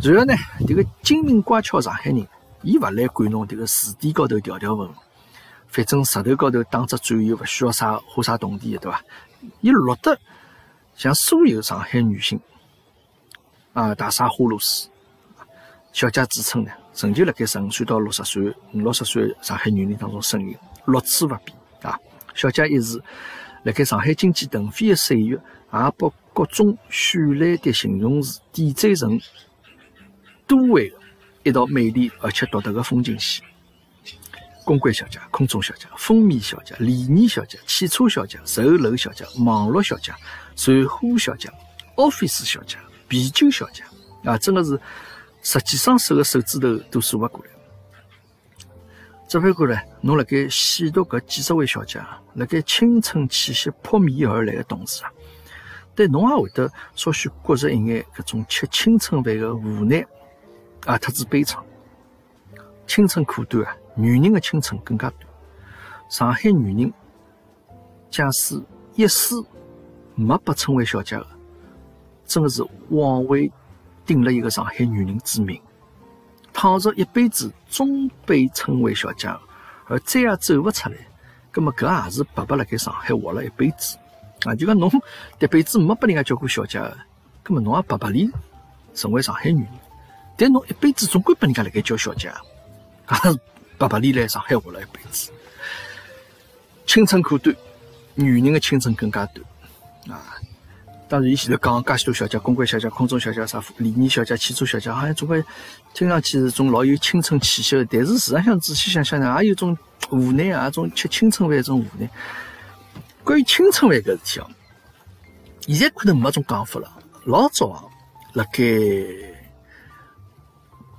[0.02, 0.34] 然后呢，
[0.66, 2.26] 这个精明乖巧上海人，
[2.62, 4.96] 伊勿来管侬这个词典高头条条文文。
[5.76, 9.04] 反正石头高头打只转又勿需要啥花啥铜钿的，对伐？
[9.60, 10.18] 伊落得
[10.94, 12.40] 像所有上海女性
[13.74, 14.90] 啊，大杀花露水，
[15.92, 20.56] 小姐自称呢，仍旧辣盖十五岁到六十岁、五六十岁上海女人当中声名
[20.86, 22.00] 屡次不变啊。
[22.34, 22.98] 小姐一时
[23.64, 29.20] 辣盖上海经济腾飞的岁月，也被各种绚烂的形容词点缀成
[30.46, 30.96] 多维的
[31.42, 33.44] 一道美丽而且独特的风景线。
[34.66, 40.12] 公关小姐、空中小姐、蜂蜜小姐、礼仪小姐、汽车小姐、售楼小姐、网络小姐、
[40.56, 41.48] 传呼小姐、
[41.94, 43.84] office 小姐、啤酒小姐
[44.24, 44.78] 啊，真的是
[45.40, 47.50] 十几双手的手指头都数不过来。
[49.28, 52.00] 这番过来，侬辣盖细读搿几十位小姐，
[52.34, 55.12] 辣盖青春气息扑面而来的同时啊，
[55.94, 60.04] 对侬也会得稍许觉着一眼搿种吃青春饭的无奈
[60.86, 61.62] 啊，特子悲怆。
[62.88, 63.76] 青春苦短啊！
[63.96, 65.22] 女人的青春更加短。
[66.08, 66.92] 上海女人，
[68.10, 68.62] 假使
[68.94, 69.34] 一世
[70.14, 71.26] 没被称为小姐的，
[72.24, 73.50] 真的是枉为
[74.04, 75.60] 顶了一个上海女人之名。
[76.52, 79.28] 倘若一辈子终被称为小姐，
[79.86, 80.96] 而再也走不出来，
[81.52, 83.98] 那么搿也是白白辣盖上海活了一辈子。
[84.44, 84.90] 啊，就讲侬
[85.40, 86.78] 迭辈子没被人家叫过小姐，
[87.46, 88.30] 那么侬也白白里
[88.94, 89.72] 成为上海女人。
[90.36, 92.32] 但侬一辈子总归被人家辣盖叫小姐，
[93.06, 93.36] 搿
[93.78, 95.30] 白白里来上海活了一辈子，
[96.86, 97.54] 青春苦短，
[98.14, 99.46] 女人的青春更加短
[100.08, 100.36] 啊！
[101.08, 105.44] 当然，伊前头讲介许多小姐，公关小姐、空中小姐、啥礼仪小姐、汽车小姐，好像总归
[105.94, 107.84] 听上去是种老有青春气息的。
[107.84, 109.76] 但是事实上仔细想想呢，也有种
[110.10, 112.10] 无奈啊，种吃青春饭一种无奈。
[113.22, 114.50] 关于青春饭搿事体哦，
[115.68, 116.90] 现在可能没种讲法了。
[117.24, 117.84] 老早啊，
[118.32, 118.64] 辣盖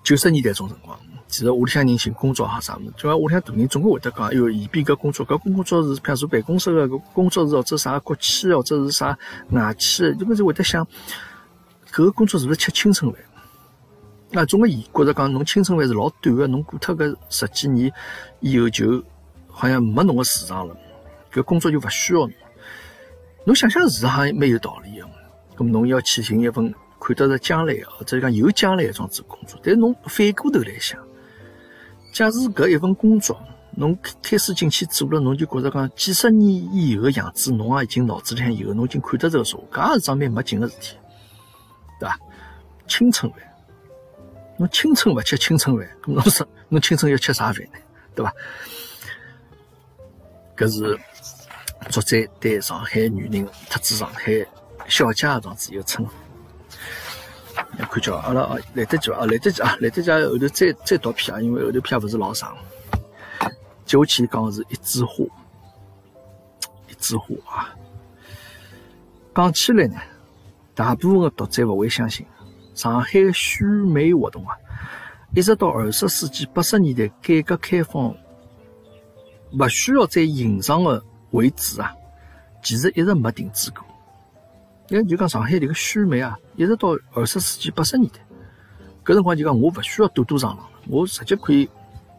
[0.03, 0.97] 九十年代种辰光。
[1.27, 9.17] 其实屋里向人寻工作哈啥物事，就讲屋里向大人总归会得讲，哎哟，宜宾搿工作，搿工作是譬如坐办公室个，工作是或者啥国企，或者是啥
[9.51, 10.87] 外企，一般是会得想，
[11.91, 13.21] 搿个工作是勿是吃青春饭？
[14.31, 17.91] 那总归伊觉着讲，侬青春饭是老短个，侬过脱搿十几年
[18.39, 19.03] 以后，就
[19.49, 20.75] 好像没侬个市场了，
[21.33, 22.31] 搿工作就勿需要侬。
[23.43, 24.97] 侬想想是好像蛮有道理
[25.57, 30.97] 个，么侬要去寻一份看得到将来个，或者讲有将来一桩子工作，但是侬反过头来想。
[32.17, 33.39] 假使搿一份工作，
[33.75, 40.97] 侬开始进去做了，侬就觉着讲几十年以后的样子，侬也已经脑子里向有，侬已经看得着个数，搿也是桩蛮没劲的事体，
[41.99, 42.19] 对伐？
[42.87, 43.39] 青春饭，
[44.57, 47.77] 侬青春勿吃青春饭，侬说侬青春要吃啥饭呢？
[48.15, 48.33] 对伐？
[50.57, 50.99] 搿是
[51.91, 54.43] 作者对上海女人特指上海
[54.87, 56.11] 小姐个样子一个称呼。
[57.85, 62.55] 看叫阿拉啊，来得及啊，来得及啊，来得及啊后头再再读篇啊，因为后头篇勿是老长。
[63.85, 65.23] 接下去讲是一枝花，
[66.89, 67.75] 一枝花啊。
[69.33, 69.95] 讲起来呢，
[70.73, 72.25] 大部分的读者勿会相信，
[72.73, 74.57] 上海的选美活动啊，
[75.33, 78.15] 一直到二十世纪八十年代改革开放，
[79.53, 81.01] 勿需要再寻常的
[81.31, 81.93] 为止啊，
[82.63, 83.85] 其实一直没停止过。
[84.89, 88.19] 因为就讲上海这个选美啊，一直到二十世纪八十年代，
[89.03, 91.69] 搿辰光就讲我勿需要躲躲藏藏了，我直接可以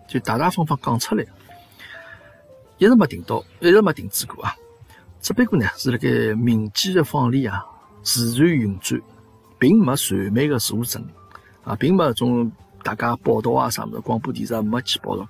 [0.07, 1.25] 就大大方方讲出来，
[2.77, 4.55] 一直没停到，一直没停止过啊。
[5.21, 7.65] 只不过呢，是辣盖民间的坊里啊，
[8.03, 9.01] 自然运转，
[9.59, 11.03] 并没传媒的助阵
[11.65, 12.53] 啊，并没种
[12.83, 15.27] 大家报道啊啥物事，广播电视没去报道。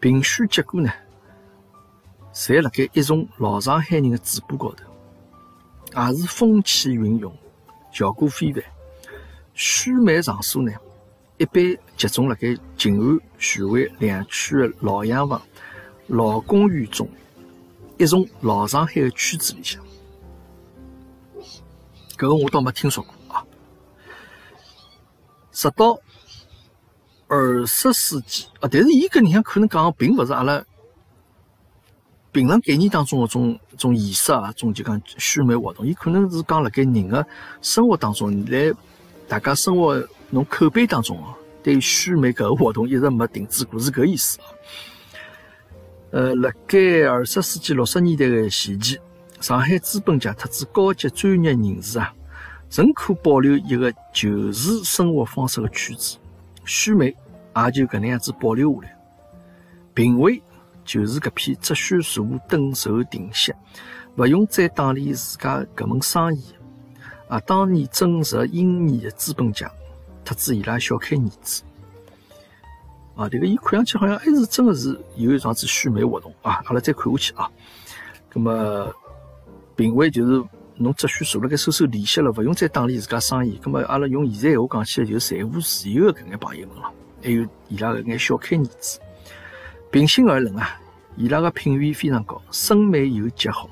[0.00, 0.90] 评选结果呢，
[2.32, 4.89] 侪辣盖一众老上海人的嘴巴高头。
[5.94, 7.32] 也是风起云涌，
[7.92, 8.62] 效果非凡。
[9.54, 10.72] 选美场所呢，
[11.36, 11.62] 一般
[11.96, 15.42] 集中辣盖静安、徐汇两区的老洋房、
[16.06, 17.08] 老公寓中，
[17.98, 19.82] 一种老上海的圈子里向。
[22.16, 23.44] 搿个我倒没听说过啊。
[25.52, 25.98] 直到
[27.26, 30.64] 二十世纪啊，但是伊搿里向可能讲并勿是阿拉。
[32.32, 37.26] 平常概念当中的种种仪式啊，种就讲选美活动，伊可能是讲辣盖人的
[37.60, 38.72] 生活当中，来
[39.26, 40.00] 大家生活
[40.30, 44.46] 侬口碑当中哦，对选美搿个活动一直没停止过，是搿意思啊。
[46.12, 46.78] 呃，辣盖
[47.08, 48.98] 二十世纪六十年代的前期，
[49.40, 52.14] 上海资本家特指高级专业人士啊，
[52.70, 56.16] 仍可保留一个旧时生活方式的圈子，
[56.64, 58.96] 选美也就搿能样子保留下来，
[59.94, 60.40] 评委。
[60.90, 63.54] 就是搿批只需坐等受停息，
[64.16, 66.42] 勿用再打理自家搿门生意
[67.28, 67.38] 啊！
[67.46, 69.70] 当年正值英年的资本家，
[70.24, 71.62] 特指伊拉小开儿子
[73.14, 73.28] 啊！
[73.28, 76.60] 这个伊看上去好像还是真的是有一桩子选美活动啊！
[76.64, 77.48] 阿拉再看下去啊！
[78.28, 78.92] 葛么
[79.76, 80.42] 评委就是
[80.74, 83.60] 侬只需坐辣盖收收利息了，勿用再打理自家生意。
[83.62, 88.98] 葛么阿拉用现在闲话讲起来，就财务自由的搿眼朋友们了，还有伊拉搿眼小开儿子。
[89.92, 90.79] 平心而论啊，
[91.16, 93.68] 伊拉个品味非常高，审美又极好。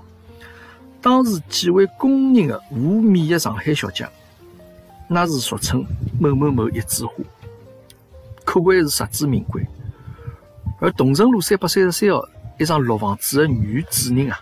[1.01, 4.07] 当时几位公认的无冕的上海小姐，
[5.09, 5.84] 那是俗称
[6.20, 7.14] 某某某一枝花，
[8.45, 9.64] 可谓是实至名归。
[10.80, 12.28] 而桐城路三百三十三号
[12.59, 14.41] 一幢老房子的女主人啊，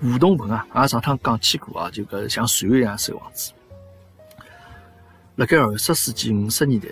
[0.00, 3.52] 胡同文啊，也上趟讲起过啊，就搿像船一样收房子。
[5.36, 6.88] 辣盖二十世纪五十年代，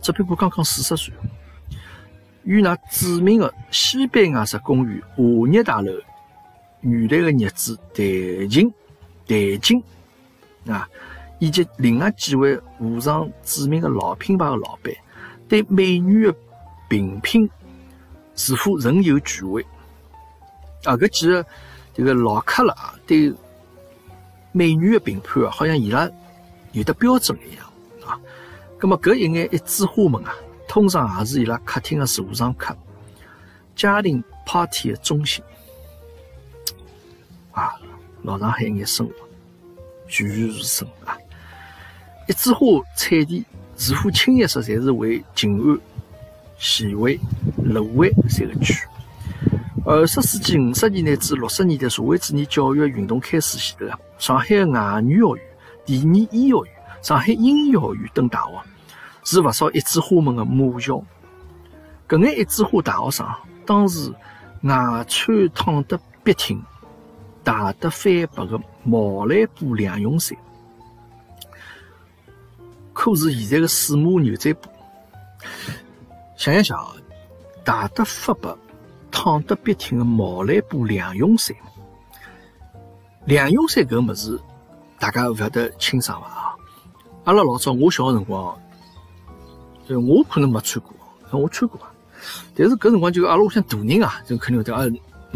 [0.00, 1.14] 只不过刚刚四十岁，
[2.44, 5.92] 与那著名的西班牙式公寓华业大楼。
[6.80, 8.70] 原来的日子，台琴、
[9.26, 9.82] 台金
[10.66, 10.86] 啊，
[11.38, 14.92] 以及另外几位沪上著名的老品牌的老板，
[15.48, 16.34] 对美女的
[16.88, 17.48] 评品
[18.34, 19.62] 似乎仍有权威。
[20.84, 21.46] 啊，搿几个
[21.94, 23.32] 这个老客了啊，对
[24.52, 26.06] 美女的评判啊，好像伊拉
[26.72, 27.64] 有的标准一样
[28.06, 28.20] 啊。
[28.76, 30.34] 葛么搿一眼一枝花们啊，
[30.74, 32.76] 通常也是伊拉客厅的座上客，
[33.76, 35.40] 家庭 party 的中心。
[37.52, 37.78] 啊，
[38.22, 39.14] 老上海一眼生活，
[40.08, 41.16] 栩栩如生啊！
[42.26, 42.66] 一枝花
[42.96, 43.44] 菜地，
[43.76, 45.78] 似乎清一色侪是为静安、
[46.58, 47.20] 徐汇、
[47.62, 48.74] 芦湾三个区。
[49.86, 55.44] 二十世纪五十年代至六十年代社会主义教育运动开始前头啊，上海外语学院、
[55.86, 58.60] 第二医学院、上海英语学院等大学，
[59.24, 61.02] 是勿少一枝花们的母校。
[62.08, 63.26] 搿眼一枝花大学生，
[63.66, 64.12] 当时
[64.62, 66.62] 外穿烫得笔挺。
[67.42, 70.34] 大得翻白的毛蓝布两用衫，
[72.94, 74.70] 可是现在的水马牛仔布。
[76.38, 76.94] 想一想啊，
[77.62, 78.48] 大得发白、
[79.10, 81.54] 烫得笔挺的毛蓝布两用衫，
[83.26, 84.40] 两用衫搿物事，
[84.98, 86.56] 大家勿晓得清爽伐啊？
[87.24, 88.58] 阿拉老早我小个辰光，
[89.88, 90.94] 呃，我可能没穿过，
[91.38, 91.80] 我穿过，
[92.54, 94.84] 但是搿辰光就阿拉屋里向大人啊，就肯定会得啊。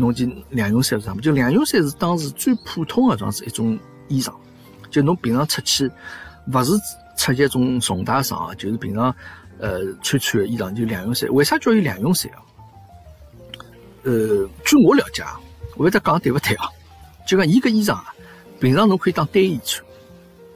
[0.01, 1.21] 弄件两用衫是啥么？
[1.21, 3.77] 就两用衫是当时最普通的装是一种
[4.07, 4.33] 衣裳，
[4.91, 5.91] 就侬平常出去，
[6.53, 6.71] 勿是
[7.17, 9.13] 出一种重大场合，就是平常
[9.59, 11.29] 呃穿穿的衣裳就两用衫。
[11.35, 12.39] 为啥叫伊两用衫啊？
[14.05, 15.41] 呃，据我了解啊，
[15.77, 16.69] 我勿得讲对勿对啊？
[17.27, 18.15] 就讲伊个衣裳啊，
[18.61, 19.85] 平常侬可以当单衣穿，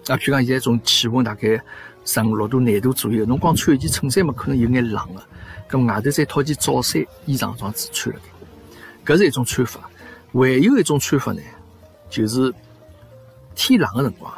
[0.07, 1.61] 啊，譬如讲现在种气温大概
[2.05, 5.23] 十五六度、廿度左右，侬光穿一件衬衫嘛，可能有眼冷个，
[5.79, 8.21] 咁外头再套件罩衫衣裳装子穿了。
[9.05, 9.89] 搿是一种穿法，
[10.33, 11.41] 还有一种穿法呢，
[12.11, 12.53] 就是
[13.55, 14.33] 天冷的辰光，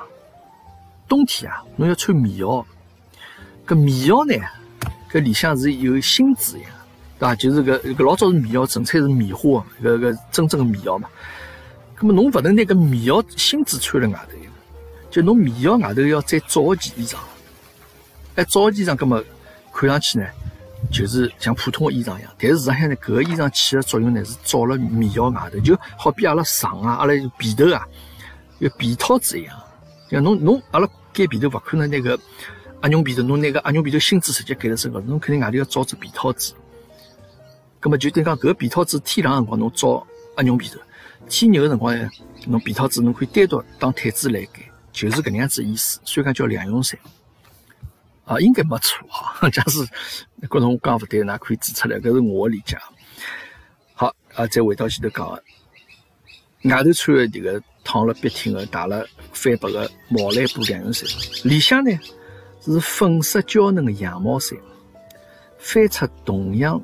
[1.09, 2.65] 冬天啊，侬要穿棉袄。
[3.67, 4.35] 搿棉袄呢，
[5.11, 6.67] 搿里向是有芯子呀，
[7.19, 7.35] 对伐？
[7.35, 11.09] 就是搿搿老早是棉袄，纯粹是棉花，搿搿真正的棉袄嘛。
[11.95, 14.39] 葛末侬勿能拿搿棉袄芯子穿辣外头，
[15.11, 17.17] 就侬棉袄外头要再罩一件衣裳。
[18.37, 19.23] 哎，罩件衣裳，葛末
[19.73, 20.27] 看上去呢？
[20.93, 27.89] 就是像普通的衣裳一样，但是实际上呢，搿个衣裳起的作用呢是罩了棉袄外头，就好比阿拉床啊，阿拉被头啊，
[28.59, 29.57] 有被套子一样。
[30.11, 32.21] 像侬侬阿拉盖被头，勿可能那个
[32.83, 36.53] 阿绒被头，侬那个阿绒被头芯子直接盖在身高头，侬肯定外头要罩只被套子。
[37.81, 40.07] 葛么就等于讲，搿个被套子天冷辰光侬罩
[40.37, 40.79] 阿绒被头，
[41.31, 42.11] 天热个辰光呢，
[42.47, 44.61] 侬被套子侬可以单独当毯子来盖，
[44.93, 45.99] 就是搿能样子意思。
[46.05, 47.01] 所以讲叫两用衫。
[48.25, 49.49] 啊，应该没错啊。
[49.53, 52.77] 假使觉得我讲不对，那可以指出来，搿是我的理解。
[53.95, 55.43] 好啊，再回到前头讲的，
[56.71, 61.07] 外头穿的这个烫了笔挺的、打了翻白的毛蓝布两用衫，
[61.45, 61.91] 里向呢
[62.63, 64.59] 是粉色娇嫩的羊毛衫，
[65.59, 66.81] 翻出同样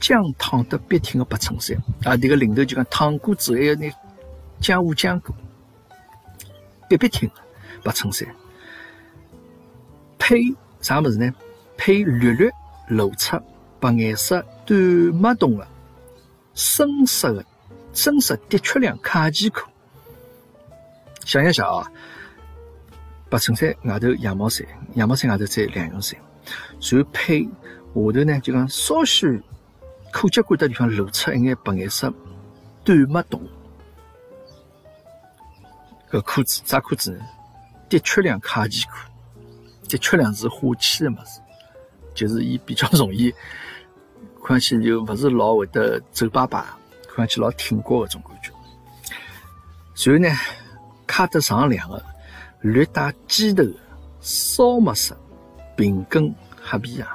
[0.00, 3.88] 浆烫得笔挺的白衬衫啊，这个领头就讲烫过之后还要拿
[4.60, 5.34] 浆糊浆过，
[6.88, 7.34] 笔笔挺的
[7.84, 8.28] 白衬衫。
[10.18, 11.32] 配啥么子呢？
[11.76, 12.50] 配略略
[12.88, 13.40] 露出
[13.78, 15.66] 白颜色短袜洞的
[16.54, 17.44] 深色的
[17.92, 19.60] 深色的确良卡其裤。
[21.24, 21.90] 想一想啊，
[23.30, 26.18] 白衬衫外头羊毛衫，羊毛衫外头再两用衫，
[26.80, 27.50] 然后配下
[27.94, 29.40] 头呢，就讲稍许
[30.12, 32.12] 裤脚管的地方露出一眼白颜色
[32.82, 33.40] 短袜洞
[36.08, 37.24] 个裤子，啥裤子呢？
[37.88, 38.92] 的确良卡其裤。
[39.88, 41.40] 的确两是化气的物事，
[42.14, 43.34] 就是伊比较容易，
[44.44, 46.78] 看上去就勿是老会得皱巴巴，
[47.08, 48.52] 看上去老挺过搿种感觉。
[50.10, 50.38] 然后呢，
[51.06, 52.00] 卡得上两个
[52.60, 53.72] 略带尖头的
[54.20, 55.16] 烧麦色
[55.76, 56.32] 平跟
[56.62, 57.06] 黑皮鞋，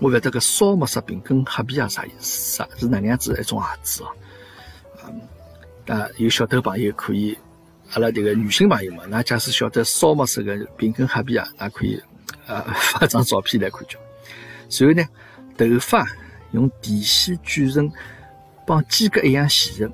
[0.00, 4.08] 我勿晓得搿烧麦色平跟黑皮鞋啥意思，啥是哪能样子一种鞋子哦？
[5.86, 7.38] 啊，有小头朋友可以，
[7.92, 12.00] 阿拉迭个女性朋友嘛，那假使晓得烧么色个平根哈比亚，也可以
[12.46, 13.98] 啊发张照片来看叫。
[14.70, 15.08] 然后呢，
[15.56, 16.06] 头发
[16.52, 17.90] 用电线卷成
[18.66, 19.90] 帮鸡格一样细的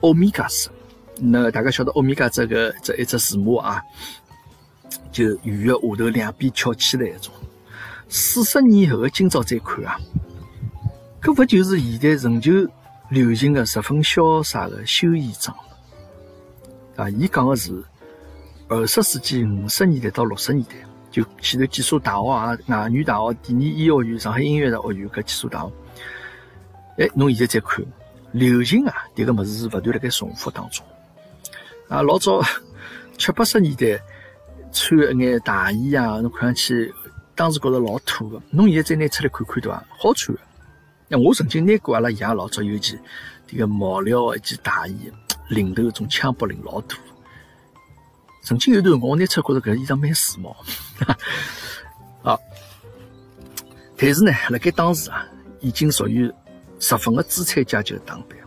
[0.00, 0.70] 欧米伽色。
[1.16, 3.80] 那大家晓得欧米伽这个这一只字母啊，
[5.10, 7.32] 就圆的下头两边翘起来一种。
[8.08, 9.98] 四十年后的今朝再看啊，
[11.22, 12.52] 搿勿就是现在仍旧
[13.08, 15.56] 流行的十分潇洒的休闲装
[16.96, 17.08] 啊？
[17.10, 17.82] 伊讲个是
[18.68, 20.74] 二十世纪五十年代到六十年代。
[21.10, 25.72] 就前头几所大学啊，外语大学、第二医学院、上海音乐学院搿几所大学，
[26.98, 27.86] 哎，侬现在再看，
[28.32, 30.84] 流行啊，迭个物事是勿断辣盖重复当中。
[31.88, 32.42] 啊，老早
[33.16, 34.02] 七八十年代
[34.72, 36.92] 穿一眼大衣啊，侬看上去
[37.36, 39.84] 当时觉着老土个，侬现在再拿出来看看，对伐？
[39.96, 40.42] 好穿个。
[41.06, 42.98] 那我曾经拿过阿拉爷老早有件
[43.48, 45.12] 迭个毛料个一件大衣，
[45.48, 46.96] 领头种枪驳领老大。
[48.42, 50.54] 曾经有段辰光，我拿出觉着搿衣裳蛮时髦，
[52.22, 52.38] 啊，
[53.96, 55.26] 但是呢，辣盖当时啊，
[55.60, 56.30] 已经属于
[56.78, 58.38] 十分的资产阶级的打扮。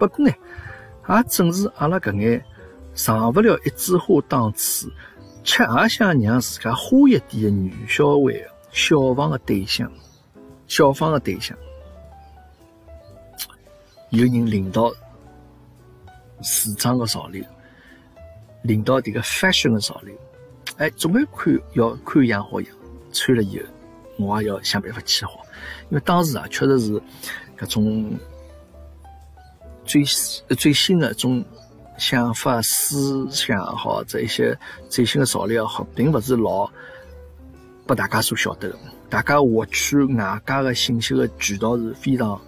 [0.00, 0.32] 不过呢，
[1.08, 2.44] 也正是阿拉搿眼
[2.94, 4.92] 上勿了一枝花档次，
[5.44, 9.88] 却也想让自家花一点的女小孩、小房的对象、
[10.66, 11.56] 小房的对象，
[14.12, 14.90] 有人领导
[16.40, 17.44] 时装的潮流。
[18.62, 20.14] 领导迭个 fashion 的潮流，
[20.76, 22.70] 哎，总归看要看样好样，
[23.12, 23.64] 穿了以后，
[24.24, 25.44] 我也要想办法起好。
[25.90, 27.02] 因为当时啊，确实是
[27.58, 28.16] 搿种
[29.84, 30.04] 最
[30.54, 31.44] 最新的种
[31.98, 34.56] 想法、思想也好，这一些
[34.88, 36.70] 最新的潮流也好，并勿是老
[37.84, 38.78] 被大家所晓得的。
[39.10, 42.40] 大家获取外界的信息的渠道是非常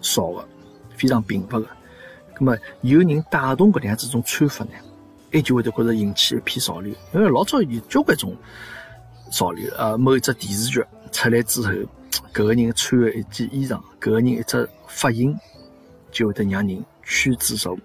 [0.00, 0.48] 少的，
[1.00, 1.66] 非常贫乏的。
[2.38, 4.72] 那么有人带动搿样子种穿法呢？
[5.32, 8.36] 哎，就会得觉着引起一片潮流，因为老早有交关种
[9.30, 9.96] 潮流啊。
[9.96, 11.70] 某一只电视剧出来之后，
[12.34, 15.34] 搿个人穿的一件衣裳，搿个人一只发型，
[16.10, 17.80] 就会得让人趋之若鹜，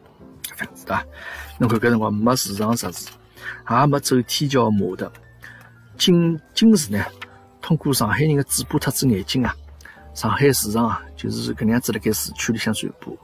[0.57, 1.05] 搿样子对伐？
[1.59, 3.07] 侬看搿辰光没时尚杂志，
[3.69, 5.11] 也没走天桥模特，
[5.97, 7.05] 今今时呢，
[7.61, 9.55] 通过上海人的嘴巴特子眼睛啊，
[10.15, 13.15] 上海市场啊，就是搿能样子辣盖市区里向传播。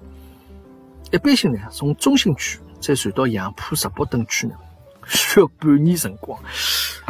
[1.12, 2.60] 一般性呢，从中心区。
[2.82, 4.56] 再传到杨浦、石北等区呢，
[5.06, 6.36] 需要半年辰光。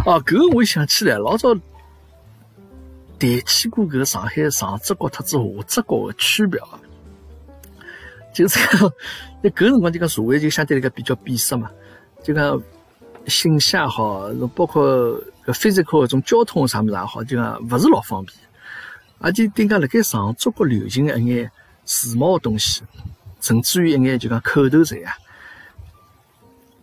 [0.06, 1.56] 哦，搿个我想起来，老早
[3.18, 6.78] 谈起过搿个上海上只角特子下只角的区别啊，
[8.34, 8.92] 就是讲，
[9.42, 11.72] 那搿辰光就讲社会就相对来讲比较闭塞嘛，
[12.22, 12.62] 就讲
[13.28, 14.84] 信息也好，包括
[15.46, 18.38] 搿 physical 种交通啥物事也好，就讲勿是老方便，
[19.22, 21.52] 而且顶讲辣盖上中国流行的一眼
[21.86, 22.82] 时髦的东西，
[23.40, 25.14] 甚至于一眼就讲口头禅啊。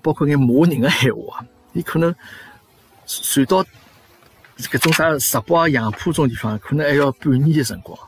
[0.01, 2.14] 包括一眼骂人的闲话啊，你可能
[3.07, 3.64] 传到
[4.57, 7.99] 搿种啥石北啊、杨浦种地方，可能还要半年的辰光。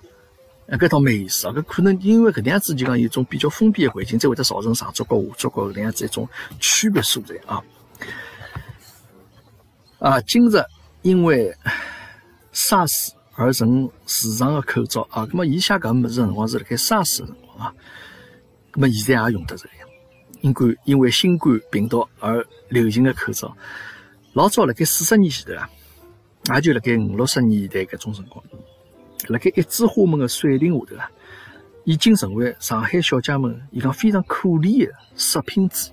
[0.69, 1.53] 啊，搿倒没意思啊！
[1.53, 6.29] 搿可能因为搿能样子就讲一种比较封闭的环境，才会得造成上中国、下中国搿能样子一种
[6.61, 7.61] 区别所在啊。
[9.99, 10.63] 啊，今日
[11.03, 11.53] 因为
[12.53, 13.13] 沙士
[13.43, 17.75] 而成时尚的口罩啊，那么伊写搿物事辰光是辣盖沙士的辰光啊，
[18.75, 19.65] 那么现在也用得着。
[20.43, 23.57] 因为因为新冠病毒而流行的口罩，
[24.35, 28.45] 老早辣盖四十年前头啊，也就辣盖五六十年代搿种辰光，
[29.29, 31.11] 辣盖一枝花门的水林下头啊，
[31.85, 35.89] 已经成为上海小姐们伊讲非常可怜的饰品之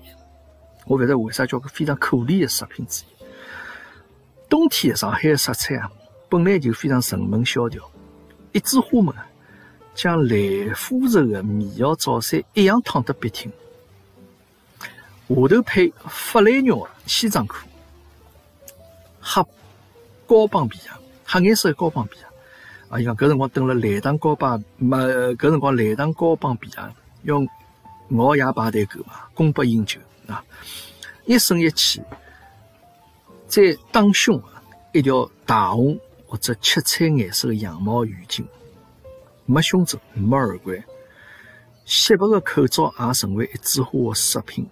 [0.84, 3.06] 我勿晓得为啥叫个非常可怜的饰品之一。
[4.50, 5.90] 冬天上海的色彩啊，
[6.28, 7.82] 本来就非常沉闷萧条，
[8.52, 9.26] 一枝花门啊，
[9.94, 13.50] 将蓝肤色的棉袄罩衫一样烫得笔挺。
[15.28, 17.56] 下头配法兰绒的西装裤，
[19.20, 19.44] 黑
[20.26, 20.90] 高帮皮鞋，
[21.24, 22.24] 黑颜色的高帮皮鞋。
[22.88, 26.76] 啊，伊讲搿辰光登了蓝档高帮，没搿辰光蓝档高帮皮鞋
[27.24, 27.42] 要
[28.16, 30.42] 熬夜排队购嘛，供不应求啊。
[31.26, 32.02] 一身一气，
[33.46, 34.42] 再当胸
[34.92, 35.98] 一条大红
[36.28, 38.44] 或者七彩颜色的羊毛浴巾，
[39.46, 40.84] 没胸针，没耳环，
[41.86, 44.68] 雪白的口罩也成为一枝花的饰品。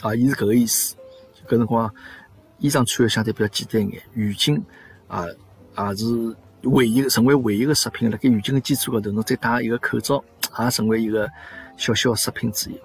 [0.00, 0.94] 啊，伊是搿个意思。
[1.48, 1.92] 搿辰光
[2.58, 4.62] 衣裳穿的相对比较简单一眼，浴巾
[5.08, 8.08] 啊，也是唯一成为唯一的饰品。
[8.08, 10.22] 辣盖浴巾的基础高头，侬再戴一个口罩，
[10.60, 11.28] 也成为一个
[11.76, 12.80] 小小的饰品之一。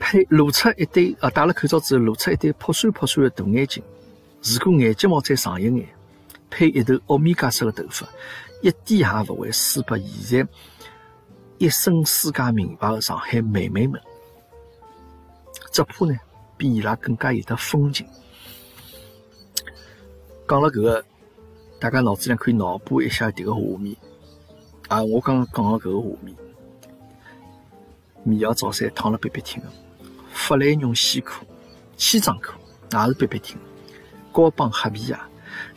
[0.00, 3.80] 配露出一对啊，戴了口罩之后露出一对破碎破碎的大眼睛。
[4.42, 5.88] 如果眼睫毛再长一眼，
[6.50, 8.06] 配一头欧米伽色的头发，
[8.60, 10.52] 一点也勿会输拨现在
[11.58, 14.00] 一身世界名牌的上海妹妹们，
[15.70, 16.18] 只怕呢
[16.56, 18.04] 比伊拉更加有得风情。
[20.48, 21.04] 讲了搿个，
[21.78, 23.96] 大家脑子里可以脑补一下迭个画面
[24.88, 25.02] 啊！
[25.02, 26.36] 我刚刚讲个搿个画面，
[28.24, 29.68] 面摇早衫烫了笔笔挺的，
[30.32, 31.46] 法兰绒西裤、
[31.96, 32.52] 西装裤
[32.90, 33.56] 也是笔笔挺，
[34.32, 35.16] 高帮黑皮鞋，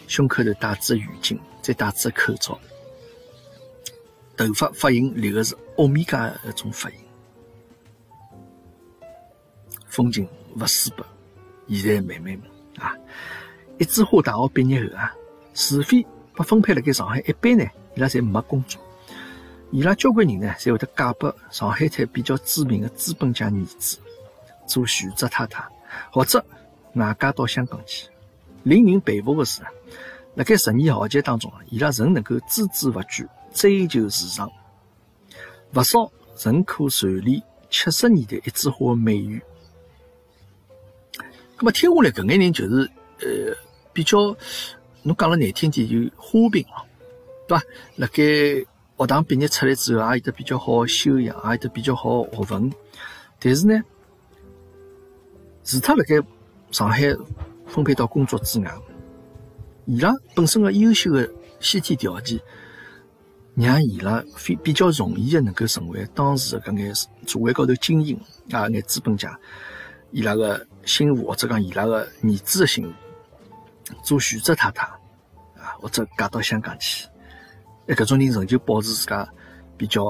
[0.08, 2.58] 胸口头戴着浴巾，再戴只口罩。
[4.38, 6.99] 头发发型留的是欧米伽那种发型，
[9.88, 10.28] 风景
[10.58, 11.06] 不输拨
[11.70, 12.45] 现在妹妹们
[12.78, 12.95] 啊！
[13.78, 15.16] 一枝花大学毕业后啊，
[15.53, 18.82] 除非被分配辣盖上海，一般呢，伊拉侪没工作。
[19.72, 23.97] 伊拉交关人呢，侪会得嫁拨上海滩比较知名的资本家儿子，
[24.68, 25.66] 做全职太太，
[26.12, 26.43] 或者
[26.93, 28.08] 外嫁到香港去。
[28.66, 29.70] 令人佩服的是啊，
[30.34, 33.26] 辣盖十年浩劫当中啊，伊拉仍能够孜孜不倦。
[33.53, 34.51] 追求时尚，
[35.72, 36.11] 不少
[36.43, 39.41] 仍可传历七十年代一枝花的美誉。
[41.57, 42.91] 那么听下来，搿眼人就是
[43.22, 43.55] 呃
[43.93, 44.36] 比较，
[45.03, 46.86] 侬讲了难听点，就花瓶了，
[47.47, 47.63] 对吧？
[47.95, 48.24] 辣盖
[48.97, 52.74] 学堂毕业出来之后，也有得比较好修养，也有得比较好学问。
[53.39, 53.82] 但是呢，
[55.63, 56.16] 除脱辣盖
[56.72, 57.03] 上海
[57.68, 58.72] 分配到工作之外，
[59.86, 62.39] 伊拉本身个优秀的先天条件。
[63.57, 68.20] 让伊拉非比较容易的能够成为当时的搿眼社会高头精英
[68.51, 69.39] 啊，眼资本家
[70.11, 72.91] 伊拉个媳妇或者讲伊拉个儿子的媳妇，
[74.03, 74.86] 做全职太太
[75.57, 77.07] 啊，或者嫁到香港去，
[77.88, 79.26] 哎，搿种人仍旧保持自家
[79.78, 80.03] 比较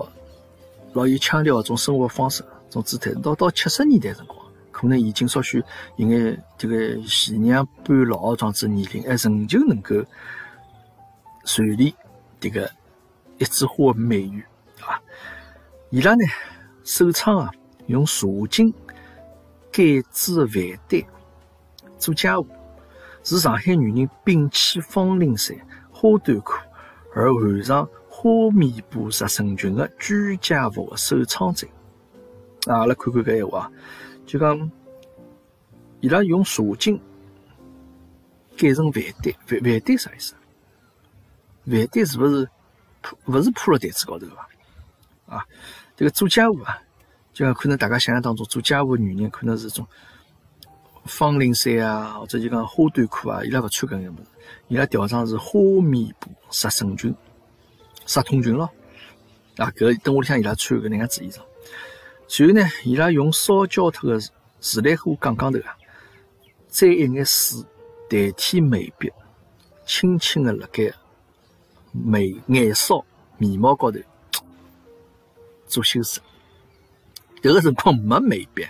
[0.93, 3.13] 老有腔调一种生活方式、种姿态。
[3.21, 4.39] 到到七十年代辰光，
[4.75, 5.63] 可能已经稍许
[5.95, 9.95] 有眼这个前娘半老的状子年龄，还仍旧能够
[11.45, 11.95] 传递
[12.39, 12.69] 这个。
[13.37, 14.41] 一枝花的美誉，
[14.79, 14.95] 啊，
[15.89, 16.23] 伊拉呢
[16.85, 17.51] 首创啊
[17.87, 18.73] 用茶巾
[19.73, 21.05] 改制的饭袋
[21.97, 22.47] 做家务，
[23.25, 25.53] 是上海女人摒弃方领衫、
[25.91, 26.53] 花短裤
[27.13, 31.67] 而换上花面布十身裙的居家服的首创者。
[32.67, 33.69] 啊，阿拉看看搿闲话，
[34.25, 34.71] 就讲
[36.01, 36.99] 伊拉用茶巾
[38.57, 40.33] 改成饭袋，饭饭袋啥意思？
[41.65, 42.47] 饭袋是不是
[43.01, 43.17] 铺？
[43.25, 44.47] 不是铺了台子高头吧？
[45.27, 45.45] 啊，
[45.95, 46.81] 这个做家务啊，
[47.33, 49.85] 就可能大家想象当中做家务的女人可能是种
[51.05, 54.23] 方领衫啊，或者就讲花短裤啊，伊拉勿穿搿眼物事，
[54.67, 57.13] 伊拉调上是花棉布杀身裙、
[58.05, 58.69] 杀筒裙咯。
[59.57, 61.39] 啊，搿等屋里向伊拉穿搿能样子衣裳。
[62.27, 64.19] 随后呢，伊拉用烧焦脱的
[64.59, 65.77] 自来火杠杠头啊，
[66.69, 67.63] 沾一眼水
[68.09, 69.11] 代替眉笔，
[69.85, 70.93] 轻轻的辣盖。
[71.97, 73.05] 眉眼梢、
[73.37, 73.97] 眉毛高头
[75.65, 76.19] 做修饰，
[77.41, 78.67] 迭个辰光没眉笔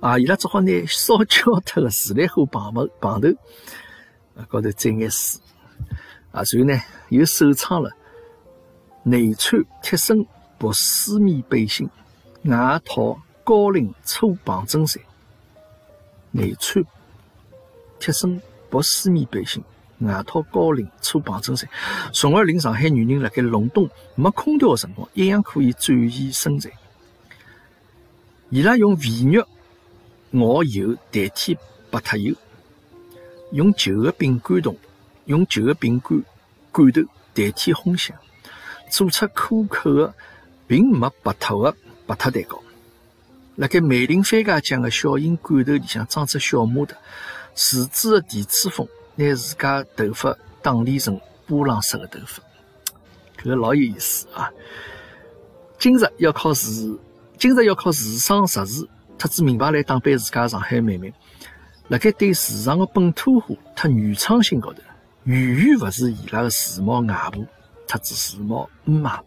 [0.00, 3.28] 啊，伊拉只好拿烧焦脱的自来火棒棒棒头
[4.48, 5.40] 高头沾眼水
[6.32, 6.76] 啊，随后呢
[7.10, 7.88] 又首创了
[9.04, 10.26] 内穿贴身
[10.58, 11.88] 薄丝面背心，
[12.44, 15.02] 外套高领粗棒针衫，
[16.30, 16.84] 内穿
[17.98, 19.62] 贴身薄丝棉背心。
[19.98, 21.68] 外套高领粗棒针衫，
[22.14, 26.70] 从而令上海女人辣盖隆冬没空调的辰光，一样可以展现身材。
[28.48, 29.46] 伊拉用肥肉
[30.32, 31.58] 熬油代替
[31.90, 32.34] 白塔油，
[33.52, 34.74] 用旧的饼干桶、
[35.26, 36.24] 用旧的饼干
[36.72, 37.02] 罐头
[37.34, 38.16] 代替烘箱，
[38.88, 40.14] 做出可口的
[40.66, 41.76] 并没白塔的
[42.10, 42.60] 白塔蛋糕。
[43.54, 46.96] 辣盖梅林番茄酱的小型罐头里向装只小马达，
[47.54, 48.88] 自制的电吹风。
[49.14, 52.42] 拿自家头发打理成波浪式的头发，
[53.38, 54.50] 搿个老有意思啊！
[55.78, 56.98] 今日要靠时，
[57.38, 58.88] 今日要靠时尚杂志
[59.18, 61.12] 特子名牌来打扮自家上海妹妹，
[61.88, 64.80] 辣盖对时尚的本土化特原创性高头，
[65.24, 67.46] 远远勿是伊拉的时髦外婆
[67.86, 69.24] 特子时髦姆妈妈。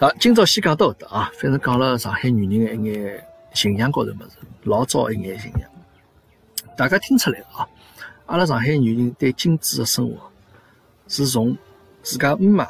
[0.00, 3.22] 好，今朝先讲到搿搭啊，反正讲了上海女人的一眼
[3.52, 5.60] 形象高头物事，老早一眼形象。
[6.74, 7.68] 大家听出来了啊！
[8.24, 10.16] 阿拉上海女人对精致的生活，
[11.06, 11.54] 是从
[12.02, 12.66] 自家姆妈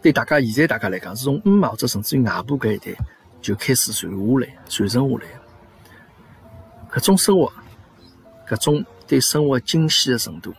[0.00, 2.96] 对大家现在大家来讲，是从姆妈或者甚至于外婆搿一代
[3.42, 5.26] 就开始传下来、传承下来。
[6.88, 7.52] 搿种生活，
[8.48, 10.54] 搿种对生活精细的程度，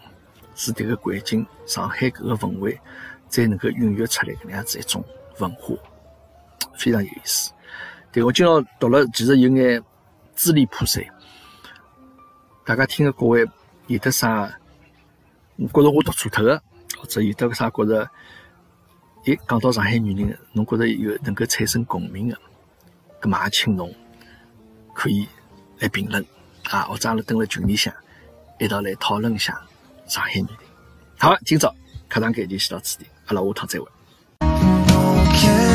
[0.56, 2.78] 是迭个环境上海搿个氛围
[3.30, 5.02] 才能够孕育出来搿能样子一种
[5.40, 5.74] 文化，
[6.78, 7.52] 非常有意思。
[8.12, 9.82] 对我今朝读了，其实有眼
[10.36, 11.10] 支离破碎。
[12.66, 13.48] 大家听的各位
[13.88, 14.52] 有得啥？
[15.58, 16.62] 我觉着我读错脱的，
[16.98, 18.10] 或者有得啥觉着
[19.26, 22.38] 诶，讲到上海女人，侬觉着有能够产生共鸣的，
[23.22, 23.94] 咁么也请侬
[24.94, 25.28] 可以
[25.80, 26.26] 来评论
[26.70, 27.94] 啊，或者阿拉登了群里向
[28.60, 29.62] 一道来讨论一下
[30.08, 30.58] 上海女人。
[31.18, 31.74] 好，今朝
[32.10, 33.88] 课堂间就先到此地，阿拉下趟再会。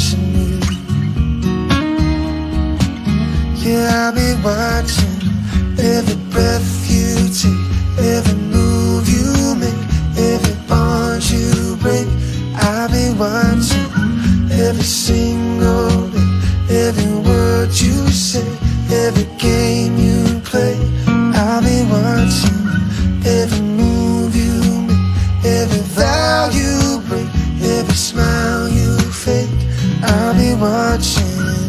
[0.00, 0.60] watching me.
[3.56, 5.20] Yeah, I'll be watching
[5.78, 7.64] every breath you take,
[7.98, 9.82] every move you make,
[10.16, 12.08] every bond you break.
[12.56, 13.90] I'll be watching
[14.50, 18.46] every single day, every word you say,
[18.90, 20.76] every game you play.
[21.06, 22.60] I'll be watching
[23.26, 27.28] every move you make, every vow you break,
[27.62, 29.69] every smile you fake.
[30.02, 31.59] I'll be watching.